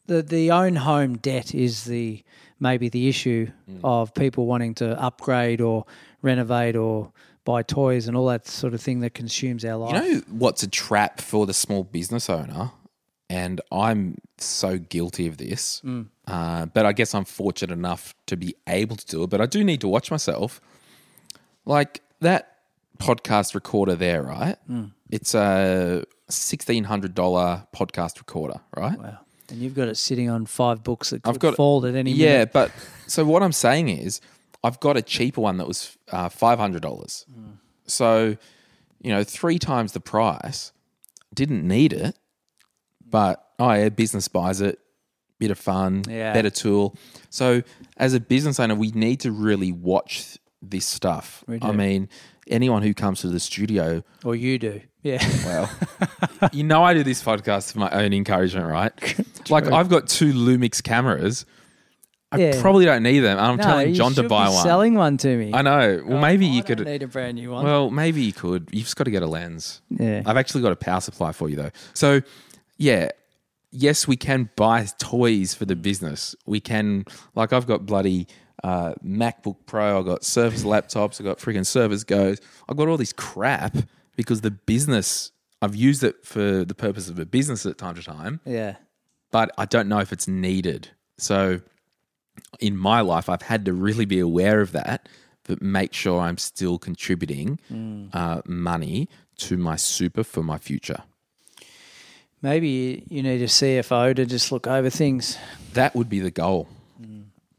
the 0.07 0.23
the 0.23 0.51
own 0.51 0.77
home 0.77 1.19
debt 1.19 1.55
is 1.55 1.85
the 1.85 2.23
maybe 2.61 2.89
the 2.89 3.09
issue 3.09 3.51
of 3.85 4.15
people 4.15 4.47
wanting 4.47 4.75
to 4.75 5.01
upgrade 5.01 5.61
or 5.61 5.85
renovate 6.23 6.77
or 6.77 7.13
buy 7.45 7.63
toys 7.63 8.09
and 8.09 8.17
all 8.17 8.27
that 8.27 8.47
sort 8.47 8.75
of 8.75 8.81
thing 8.81 9.01
that 9.01 9.15
consumes 9.15 9.65
our 9.65 9.77
life. 9.77 9.95
You 9.95 10.15
know 10.15 10.23
what's 10.29 10.63
a 10.63 10.69
trap 10.69 11.21
for 11.21 11.47
the 11.47 11.55
small 11.55 11.85
business 11.85 12.29
owner? 12.29 12.73
And 13.31 13.61
I'm 13.71 14.19
so 14.39 14.79
guilty 14.79 15.27
of 15.27 15.37
this. 15.37 15.83
Uh, 16.27 16.67
but 16.67 16.87
I 16.87 16.93
guess 16.93 17.15
I'm 17.15 17.25
fortunate 17.27 17.73
enough 17.75 18.15
to 18.27 18.37
be 18.37 18.55
able 18.67 18.97
to 18.97 19.07
do 19.07 19.23
it. 19.23 19.31
But 19.31 19.41
I 19.43 19.47
do 19.47 19.63
need 19.63 19.83
to 19.83 19.89
watch 19.89 20.11
myself. 20.11 20.61
Like 21.69 22.01
that 22.21 22.57
podcast 22.99 23.55
recorder 23.55 23.95
there, 23.95 24.23
right? 24.23 24.57
It's 25.11 25.35
a 25.35 26.05
$1,600 26.31 27.15
podcast 27.75 28.19
recorder, 28.19 28.61
right? 28.77 28.99
wow. 28.99 29.19
And 29.51 29.61
you've 29.61 29.75
got 29.75 29.89
it 29.89 29.97
sitting 29.97 30.29
on 30.29 30.45
five 30.47 30.83
books 30.83 31.11
that 31.11 31.23
could 31.23 31.31
I've 31.31 31.39
got 31.39 31.57
fall 31.57 31.87
at 31.87 31.95
any 31.95 32.11
Yeah, 32.13 32.33
minute. 32.33 32.53
but 32.53 32.73
so 33.07 33.25
what 33.25 33.43
I'm 33.43 33.53
saying 33.53 33.89
is, 33.89 34.21
I've 34.65 34.79
got 34.81 34.97
a 34.97 35.03
cheaper 35.03 35.41
one 35.41 35.57
that 35.59 35.67
was 35.69 35.97
uh, 36.11 36.29
five 36.29 36.59
hundred 36.59 36.83
dollars. 36.83 37.25
So, 37.87 38.37
you 39.01 39.11
know, 39.11 39.23
three 39.25 39.59
times 39.59 39.93
the 39.93 40.01
price. 40.01 40.73
Didn't 41.33 41.67
need 41.67 41.93
it, 41.93 42.19
but 43.09 43.43
oh 43.59 43.73
yeah, 43.73 43.89
business 43.91 44.29
buys 44.29 44.61
it. 44.61 44.81
Bit 45.39 45.51
of 45.53 45.59
fun, 45.59 46.03
Yeah. 46.09 46.33
better 46.33 46.51
tool. 46.51 46.97
So, 47.31 47.63
as 47.97 48.13
a 48.15 48.21
business 48.21 48.59
owner, 48.59 48.75
we 48.75 48.91
need 48.91 49.21
to 49.21 49.31
really 49.33 49.71
watch 49.73 50.37
this 50.63 50.87
stuff. 50.87 51.45
I 51.63 51.73
mean, 51.73 52.09
anyone 52.49 52.83
who 52.83 52.95
comes 52.95 53.21
to 53.21 53.29
the 53.29 53.41
studio, 53.41 54.03
Or 54.25 54.35
you 54.35 54.59
do. 54.59 54.81
Yeah. 55.03 55.25
well, 55.47 55.71
you 56.53 56.65
know, 56.65 56.83
I 56.83 56.95
do 56.95 57.03
this 57.05 57.23
podcast 57.23 57.73
for 57.73 57.79
my 57.79 57.91
own 57.91 58.13
encouragement, 58.13 58.67
right? 58.67 58.93
like, 59.51 59.67
I've 59.67 59.89
got 59.89 60.09
two 60.09 60.33
Lumix 60.33 60.83
cameras. 60.83 61.47
I 62.31 62.39
Yeah. 62.39 62.61
probably 62.61 62.85
don't 62.85 63.03
need 63.03 63.21
them. 63.21 63.39
And 63.39 63.47
I'm 63.47 63.59
telling 63.59 63.95
John 63.95 64.13
to 64.15 64.25
buy 64.25 64.49
be 64.49 64.53
one. 64.55 64.63
selling 64.63 64.95
one 64.95 65.17
to 65.19 65.37
me. 65.37 65.53
I 65.55 65.63
know. 65.63 66.03
Well, 66.05 66.19
oh, 66.19 66.21
maybe 66.21 66.47
I 66.47 66.51
you 66.51 66.63
could. 66.63 66.85
need 66.85 67.03
a 67.03 67.07
brand 67.07 67.37
new 67.37 67.53
one. 67.53 67.65
Well, 67.65 67.91
maybe 67.91 68.21
you 68.21 68.33
could. 68.33 68.69
You've 68.73 68.85
just 68.85 68.97
got 68.97 69.05
to 69.05 69.11
get 69.11 69.23
a 69.23 69.27
lens. 69.27 69.81
yeah. 69.89 70.23
I've 70.27 70.37
actually 70.37 70.63
got 70.63 70.73
a 70.73 70.77
power 70.77 71.01
supply 71.01 71.33
for 71.33 71.49
you 71.49 71.57
though. 71.57 71.71
So, 71.95 72.21
yeah, 72.77 73.09
yes, 73.71 74.07
we 74.07 74.17
can 74.17 74.51
buy 74.57 74.87
toys 74.99 75.55
for 75.55 75.65
the 75.65 75.77
business. 75.77 76.35
We 76.45 76.61
can, 76.61 77.05
like, 77.35 77.53
I've 77.55 77.67
got 77.67 77.87
bloody 77.87 78.27
uh, 78.65 78.95
MacBook 79.05 79.57
Pro. 79.67 79.99
I've 79.99 80.05
got 80.05 80.25
Surface 80.25 80.65
laptops. 80.65 81.21
I've 81.21 81.27
got 81.27 81.39
freaking 81.39 81.67
Surface 81.67 82.05
Goes. 82.05 82.39
I've 82.69 82.77
got 82.77 82.89
all 82.89 82.97
this 82.97 83.13
crap 83.13 83.77
because 84.17 84.41
the 84.41 84.51
business. 84.51 85.33
I've 85.61 85.75
used 85.75 86.05
it 86.05 86.25
for 86.25 86.65
the 86.65 86.75
purpose 86.75 87.09
of 87.09 87.19
a 87.19 87.27
business 87.27 87.67
at 87.67 87.79
time 87.79 87.97
to 87.97 88.03
time, 88.03 88.41
yeah. 88.45 88.77
but 89.33 89.51
I 89.59 89.65
don't 89.65 89.89
know 89.89 89.99
if 89.99 90.13
it's 90.13 90.29
needed. 90.29 90.91
So, 91.17 91.63
in 92.61 92.77
my 92.77 93.01
life, 93.01 93.29
I've 93.29 93.43
had 93.43 93.65
to 93.65 93.73
really 93.73 94.05
be 94.05 94.21
aware 94.21 94.61
of 94.61 94.71
that, 94.71 95.09
but 95.43 95.61
make 95.61 95.95
sure 95.95 96.21
I'm 96.21 96.39
still 96.39 96.79
contributing 96.79 97.59
uh, 98.13 98.43
money 98.47 99.09
to 99.39 99.57
my 99.57 99.75
super 99.75 100.23
for 100.23 100.45
my 100.45 100.59
future. 100.59 101.03
Maybe 102.41 103.05
you 103.09 103.23
need 103.23 103.43
a 103.43 103.47
CFO 103.47 104.15
to 104.15 104.25
just 104.25 104.53
look 104.53 104.69
over 104.69 104.91
things. 104.91 105.37
That 105.73 105.97
would 105.97 106.09
be 106.09 106.21
the 106.21 106.31
goal, 106.31 106.69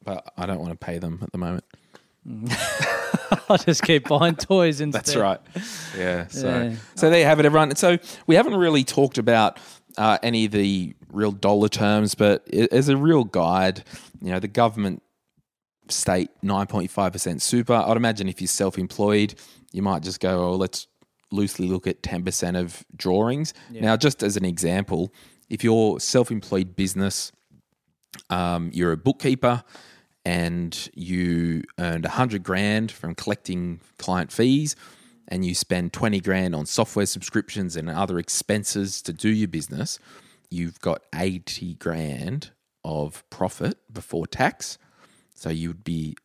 but 0.03 0.31
I 0.37 0.45
don't 0.45 0.59
want 0.59 0.71
to 0.71 0.77
pay 0.77 0.97
them 0.99 1.19
at 1.21 1.31
the 1.31 1.37
moment. 1.37 1.63
I'll 3.49 3.57
just 3.57 3.83
keep 3.83 4.07
buying 4.07 4.35
toys 4.35 4.81
instead. 4.81 4.99
That's 5.05 5.15
right. 5.15 5.39
Yeah. 5.97 6.27
So, 6.27 6.47
Yeah. 6.47 6.75
so 6.95 7.09
there 7.09 7.19
you 7.19 7.25
have 7.25 7.39
it, 7.39 7.45
everyone. 7.45 7.75
So 7.75 7.97
we 8.27 8.35
haven't 8.35 8.55
really 8.55 8.83
talked 8.83 9.17
about 9.17 9.59
uh, 9.97 10.17
any 10.23 10.45
of 10.45 10.51
the 10.51 10.95
real 11.11 11.31
dollar 11.31 11.69
terms, 11.69 12.15
but 12.15 12.47
as 12.53 12.89
a 12.89 12.97
real 12.97 13.23
guide, 13.23 13.83
you 14.21 14.31
know, 14.31 14.39
the 14.39 14.47
government 14.47 15.01
state 15.87 16.29
9.5% 16.43 17.41
super. 17.41 17.73
I'd 17.73 17.97
imagine 17.97 18.29
if 18.29 18.41
you're 18.41 18.47
self 18.47 18.77
employed, 18.77 19.33
you 19.71 19.81
might 19.81 20.03
just 20.03 20.19
go, 20.19 20.43
oh, 20.49 20.55
let's 20.55 20.87
loosely 21.31 21.67
look 21.67 21.87
at 21.87 22.01
10% 22.01 22.59
of 22.59 22.83
drawings. 22.95 23.53
Now, 23.71 23.95
just 23.97 24.23
as 24.23 24.35
an 24.37 24.45
example, 24.45 25.13
if 25.49 25.63
you're 25.63 25.99
self-employed 25.99 26.75
business, 26.75 27.31
um, 28.29 28.71
you're 28.73 28.91
a 28.91 28.97
bookkeeper 28.97 29.63
and 30.25 30.89
you 30.93 31.63
earned 31.79 32.05
100 32.05 32.43
grand 32.43 32.91
from 32.91 33.15
collecting 33.15 33.79
client 33.97 34.31
fees 34.31 34.75
and 35.27 35.45
you 35.45 35.55
spend 35.55 35.93
20 35.93 36.19
grand 36.19 36.55
on 36.55 36.65
software 36.65 37.05
subscriptions 37.05 37.75
and 37.75 37.89
other 37.89 38.19
expenses 38.19 39.01
to 39.03 39.13
do 39.13 39.29
your 39.29 39.47
business, 39.47 39.99
you've 40.49 40.79
got 40.79 41.03
80 41.13 41.75
grand 41.75 42.51
of 42.83 43.23
profit 43.29 43.77
before 43.91 44.25
tax. 44.27 44.77
So 45.35 45.49
you 45.49 45.69
would 45.69 45.83
be 45.83 46.15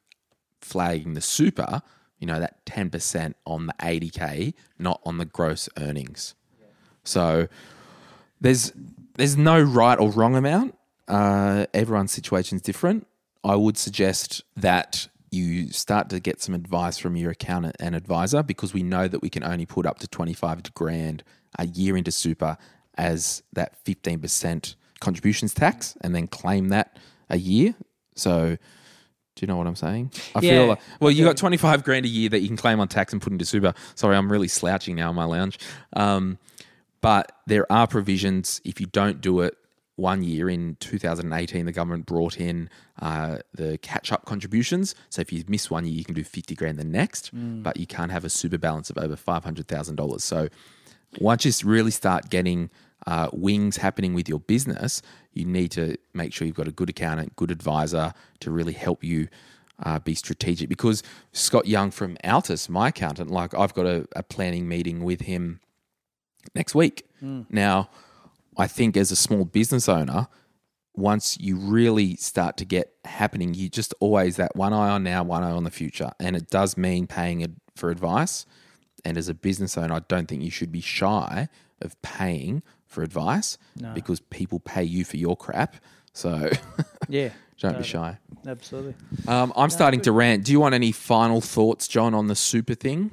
flagging 0.61 1.15
the 1.15 1.21
super, 1.21 1.83
you 2.19 2.27
know, 2.27 2.41
that 2.41 2.65
10% 2.65 3.35
on 3.47 3.67
the 3.67 3.75
80K, 3.75 4.55
not 4.79 5.01
on 5.05 5.19
the 5.19 5.27
gross 5.27 5.69
earnings. 5.79 6.35
So 7.05 7.49
there's 8.41 8.73
there's 9.17 9.37
no 9.37 9.61
right 9.61 9.99
or 9.99 10.11
wrong 10.11 10.35
amount. 10.35 10.77
Uh, 11.09 11.67
everyone's 11.75 12.13
situation 12.13 12.57
is 12.57 12.63
different. 12.63 13.07
I 13.43 13.57
would 13.57 13.77
suggest 13.77 14.43
that 14.57 15.09
you 15.31 15.71
start 15.71 16.09
to 16.11 16.21
get 16.21 16.41
some 16.41 16.55
advice 16.55 16.97
from 16.97 17.17
your 17.17 17.31
accountant 17.33 17.77
and 17.81 17.95
advisor 17.95 18.43
because 18.43 18.73
we 18.73 18.83
know 18.83 19.09
that 19.09 19.21
we 19.21 19.29
can 19.29 19.43
only 19.43 19.67
put 19.67 19.85
up 19.85 19.99
to 19.99 20.09
25 20.09 20.73
grand 20.75 21.25
a 21.59 21.67
year 21.67 21.97
into 21.97 22.13
super 22.13 22.57
as 22.97 23.43
that 23.53 23.75
15% 23.85 24.77
contributions 25.01 25.53
tax 25.53 25.97
and 26.01 26.15
then 26.15 26.27
claim 26.29 26.69
that 26.69 26.97
a 27.29 27.37
year. 27.37 27.75
So 28.15 28.57
do 29.37 29.41
you 29.41 29.49
know 29.49 29.57
what 29.57 29.67
I'm 29.67 29.75
saying? 29.77 30.13
I 30.37 30.41
Yeah. 30.41 30.51
feel 30.51 30.67
like, 30.69 30.79
well, 31.01 31.11
you 31.11 31.25
got 31.25 31.37
25 31.37 31.83
grand 31.83 32.07
a 32.07 32.09
year 32.09 32.29
that 32.29 32.39
you 32.41 32.47
can 32.47 32.57
claim 32.57 32.79
on 32.79 32.87
tax 32.87 33.13
and 33.13 33.21
put 33.21 33.33
into 33.33 33.45
super. 33.45 33.75
Sorry, 33.97 34.17
I'm 34.17 34.31
really 34.31 34.47
slouching 34.49 34.95
now 34.95 35.11
in 35.11 35.17
my 35.17 35.25
lounge. 35.25 35.59
Um, 35.95 36.39
but 37.01 37.33
there 37.49 37.71
are 37.71 37.89
provisions 37.89 38.61
if 38.65 38.81
you 38.81 38.87
don't 38.87 39.21
do 39.21 39.41
it 39.41 39.57
one 39.97 40.23
year 40.23 40.51
in 40.51 40.77
2018 40.81 41.67
the 41.67 41.73
government 41.73 42.07
brought 42.07 42.39
in 42.41 42.69
uh, 43.01 43.39
the 43.53 43.79
catch-up 43.79 44.25
contributions. 44.25 44.95
So 45.11 45.21
if 45.21 45.33
you 45.33 45.45
miss 45.49 45.71
one 45.71 45.85
year 45.85 45.95
you 45.95 46.05
can 46.05 46.15
do 46.15 46.25
50 46.25 46.55
grand 46.55 46.79
the 46.79 46.85
next 46.85 47.31
but 47.63 47.77
you 47.77 47.87
can't 47.87 48.11
have 48.11 48.25
a 48.25 48.31
super 48.31 48.59
balance 48.59 48.91
of 48.91 48.99
over 48.99 49.17
$500000 49.17 50.21
so 50.21 50.49
once 51.21 51.45
you 51.45 51.53
really 51.69 51.91
start 51.91 52.29
getting 52.31 52.71
uh, 53.07 53.29
wings 53.33 53.77
happening 53.77 54.15
with 54.15 54.29
your 54.29 54.41
business 54.41 55.03
you 55.33 55.45
need 55.45 55.71
to 55.71 55.97
make 56.13 56.33
sure 56.33 56.47
you've 56.47 56.57
got 56.57 56.69
a 56.69 56.73
good 56.73 56.89
accountant 56.91 57.37
good 57.37 57.51
advisor 57.51 58.13
to 58.41 58.51
really 58.51 58.73
help 58.73 59.05
you 59.05 59.29
uh, 59.83 59.99
be 59.99 60.15
strategic. 60.15 60.69
Because 60.69 61.03
scott 61.33 61.67
young 61.67 61.91
from 61.91 62.17
altus 62.25 62.69
my 62.69 62.89
accountant 62.89 63.31
like 63.31 63.53
i've 63.55 63.75
got 63.75 63.87
a, 63.87 64.07
a 64.15 64.23
planning 64.23 64.67
meeting 64.69 65.03
with 65.05 65.23
him 65.23 65.61
next 66.55 66.75
week. 66.75 67.07
Now, 67.51 67.89
I 68.57 68.67
think 68.67 68.97
as 68.97 69.11
a 69.11 69.17
small 69.17 69.45
business 69.45 69.89
owner, 69.89 70.29
once 70.97 71.37
you 71.41 71.57
really 71.57 72.15
start 72.17 72.57
to 72.59 72.65
get 72.65 72.93
happening, 73.05 73.53
you 73.55 73.69
just 73.69 73.93
always 74.01 74.37
that 74.37 74.55
one 74.55 74.73
eye 74.73 74.91
on 74.91 75.03
now, 75.03 75.23
one 75.25 75.43
eye 75.43 75.51
on 75.51 75.65
the 75.65 75.71
future. 75.71 76.13
And 76.21 76.37
it 76.37 76.51
does 76.51 76.77
mean 76.77 77.07
paying 77.07 77.41
it 77.41 77.51
for 77.75 77.91
advice. 77.91 78.47
And 79.05 79.19
as 79.19 79.29
a 79.29 79.35
business 79.35 79.77
owner, 79.77 79.95
I 79.95 80.01
don't 80.09 80.29
think 80.29 80.43
you 80.43 80.51
should 80.51 80.71
be 80.73 80.81
shy 80.81 81.49
of 81.83 82.01
paying 82.03 82.63
for 82.87 83.03
advice 83.03 83.59
because 83.93 84.21
people 84.21 84.61
pay 84.61 84.85
you 84.85 85.05
for 85.05 85.17
your 85.17 85.37
crap. 85.37 85.77
So 86.13 86.49
Yeah, 87.09 87.31
don't 87.59 87.77
be 87.79 87.85
shy. 87.85 88.19
absolutely. 88.47 88.95
Um, 89.27 89.53
I'm 89.57 89.71
starting 89.71 90.01
to 90.03 90.13
rant. 90.13 90.45
Do 90.45 90.53
you 90.53 90.61
want 90.61 90.75
any 90.77 90.93
final 90.93 91.41
thoughts, 91.41 91.89
John, 91.89 92.15
on 92.15 92.29
the 92.29 92.37
super 92.37 92.75
thing? 92.75 93.11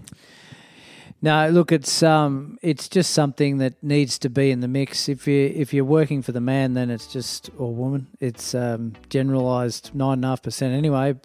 No, 1.23 1.49
look, 1.49 1.71
it's 1.71 2.01
um, 2.01 2.57
it's 2.63 2.89
just 2.89 3.11
something 3.11 3.59
that 3.59 3.81
needs 3.83 4.17
to 4.19 4.29
be 4.29 4.49
in 4.49 4.61
the 4.61 4.67
mix. 4.67 5.07
If 5.07 5.27
you 5.27 5.53
if 5.55 5.71
you're 5.71 5.85
working 5.85 6.23
for 6.23 6.31
the 6.31 6.41
man, 6.41 6.73
then 6.73 6.89
it's 6.89 7.05
just 7.05 7.51
or 7.57 7.73
woman. 7.73 8.07
It's 8.19 8.55
um, 8.55 8.93
generalised 9.09 9.91
nine 9.93 10.13
and 10.13 10.25
a 10.25 10.29
half 10.29 10.41
percent 10.41 10.73
anyway. 10.73 11.15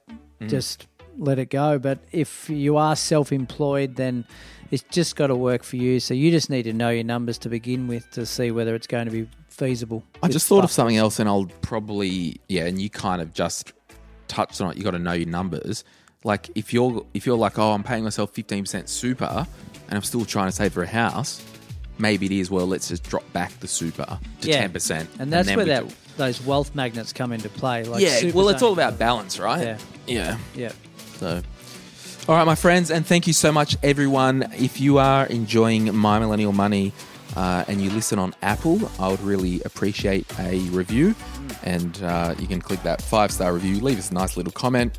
Just 0.48 0.86
let 1.16 1.38
it 1.38 1.48
go. 1.48 1.78
But 1.78 1.98
if 2.12 2.50
you 2.50 2.76
are 2.76 2.94
self-employed, 2.94 3.96
then 3.96 4.26
it's 4.70 4.84
just 4.90 5.16
got 5.16 5.28
to 5.28 5.34
work 5.34 5.62
for 5.62 5.76
you. 5.76 5.98
So 5.98 6.12
you 6.12 6.30
just 6.30 6.50
need 6.50 6.64
to 6.64 6.74
know 6.74 6.90
your 6.90 7.04
numbers 7.04 7.38
to 7.38 7.48
begin 7.48 7.88
with 7.88 8.10
to 8.10 8.26
see 8.26 8.50
whether 8.50 8.74
it's 8.74 8.86
going 8.86 9.06
to 9.06 9.10
be 9.10 9.26
feasible. 9.48 10.02
I 10.22 10.28
just 10.28 10.46
thought 10.46 10.62
of 10.62 10.70
something 10.70 10.98
else, 10.98 11.18
and 11.18 11.26
I'll 11.26 11.46
probably 11.62 12.38
yeah. 12.50 12.66
And 12.66 12.78
you 12.82 12.90
kind 12.90 13.22
of 13.22 13.32
just 13.32 13.72
touched 14.28 14.60
on 14.60 14.72
it. 14.72 14.76
You 14.76 14.84
got 14.84 14.90
to 14.90 14.98
know 14.98 15.12
your 15.12 15.28
numbers. 15.28 15.84
Like 16.22 16.50
if 16.54 16.74
you're 16.74 17.06
if 17.14 17.24
you're 17.24 17.38
like, 17.38 17.58
oh, 17.58 17.72
I'm 17.72 17.82
paying 17.82 18.04
myself 18.04 18.32
fifteen 18.32 18.64
percent 18.64 18.90
super, 18.90 19.46
and 19.88 19.96
I'm 19.96 20.02
still 20.02 20.24
trying 20.24 20.46
to 20.48 20.52
save 20.52 20.72
for 20.72 20.82
a 20.82 20.86
house. 20.86 21.42
Maybe 21.98 22.26
it 22.26 22.32
is. 22.32 22.50
Well, 22.50 22.66
let's 22.66 22.88
just 22.88 23.04
drop 23.04 23.30
back 23.32 23.58
the 23.60 23.68
super 23.68 24.04
to 24.04 24.48
Yeah. 24.48 24.60
ten 24.60 24.72
percent, 24.72 25.08
and 25.18 25.32
that's 25.32 25.48
then 25.48 25.56
where 25.56 25.64
we 25.66 25.70
that 25.70 25.88
do- 25.88 25.94
those 26.18 26.40
wealth 26.42 26.74
magnets 26.74 27.12
come 27.12 27.32
into 27.32 27.48
play. 27.48 27.84
Like 27.84 28.02
yeah. 28.02 28.16
super 28.16 28.36
Well, 28.36 28.48
it's 28.50 28.62
all 28.62 28.74
zone. 28.74 28.78
about 28.78 28.98
balance, 28.98 29.38
right? 29.38 29.62
Yeah. 29.62 29.78
Yeah. 30.06 30.36
Yeah. 30.54 30.72
So, 31.18 31.42
all 32.28 32.34
right, 32.36 32.44
my 32.44 32.54
friends, 32.54 32.90
and 32.90 33.06
thank 33.06 33.26
you 33.26 33.32
so 33.32 33.50
much, 33.52 33.76
everyone. 33.82 34.52
If 34.58 34.80
you 34.80 34.98
are 34.98 35.26
enjoying 35.26 35.94
My 35.96 36.18
Millennial 36.18 36.52
Money 36.52 36.92
uh, 37.34 37.64
and 37.68 37.80
you 37.80 37.90
listen 37.90 38.18
on 38.18 38.34
Apple, 38.42 38.90
I 38.98 39.08
would 39.08 39.20
really 39.20 39.62
appreciate 39.64 40.26
a 40.38 40.58
review. 40.70 41.14
And 41.62 42.02
uh, 42.02 42.34
you 42.38 42.46
can 42.46 42.60
click 42.60 42.82
that 42.82 43.00
five 43.00 43.30
star 43.30 43.52
review, 43.54 43.80
leave 43.80 43.98
us 43.98 44.10
a 44.10 44.14
nice 44.14 44.36
little 44.36 44.52
comment, 44.52 44.98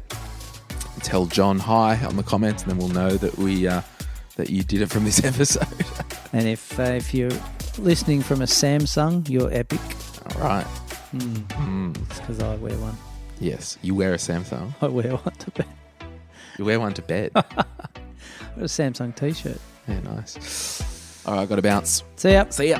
tell 1.01 1.25
John 1.25 1.59
hi 1.59 2.03
on 2.05 2.15
the 2.15 2.23
comments, 2.23 2.63
and 2.63 2.71
then 2.71 2.77
we'll 2.79 2.89
know 2.89 3.11
that 3.17 3.37
we 3.37 3.67
uh, 3.67 3.81
that 4.37 4.49
you 4.49 4.63
did 4.63 4.81
it 4.81 4.89
from 4.89 5.03
this 5.03 5.23
episode. 5.31 5.67
And 6.33 6.47
if 6.47 6.79
uh, 6.79 6.83
if 6.83 7.13
you're 7.13 7.31
listening 7.77 8.21
from 8.21 8.41
a 8.41 8.45
Samsung, 8.45 9.27
you're 9.29 9.51
epic. 9.53 9.79
all 10.35 10.41
right. 10.41 10.67
because 11.11 12.39
I 12.39 12.55
wear 12.55 12.77
one. 12.77 12.95
Yes, 13.39 13.77
you 13.81 13.93
wear 13.95 14.13
a 14.13 14.17
Samsung. 14.17 14.73
I 14.81 14.87
wear 14.87 15.11
one 15.15 15.35
to 15.35 15.51
bed. 15.51 15.67
You 16.57 16.65
wear 16.65 16.79
one 16.79 16.93
to 16.93 17.01
bed. 17.03 17.31
I've 17.35 17.49
got 17.53 17.67
a 18.57 18.63
Samsung 18.63 19.15
T-shirt. 19.15 19.59
yeah, 19.87 19.99
nice. 19.99 21.23
All 21.25 21.35
right, 21.35 21.41
I 21.41 21.45
got 21.45 21.57
to 21.57 21.61
bounce. 21.61 22.03
See 22.15 22.31
ya. 22.31 22.45
See 22.49 22.69
ya. 22.69 22.79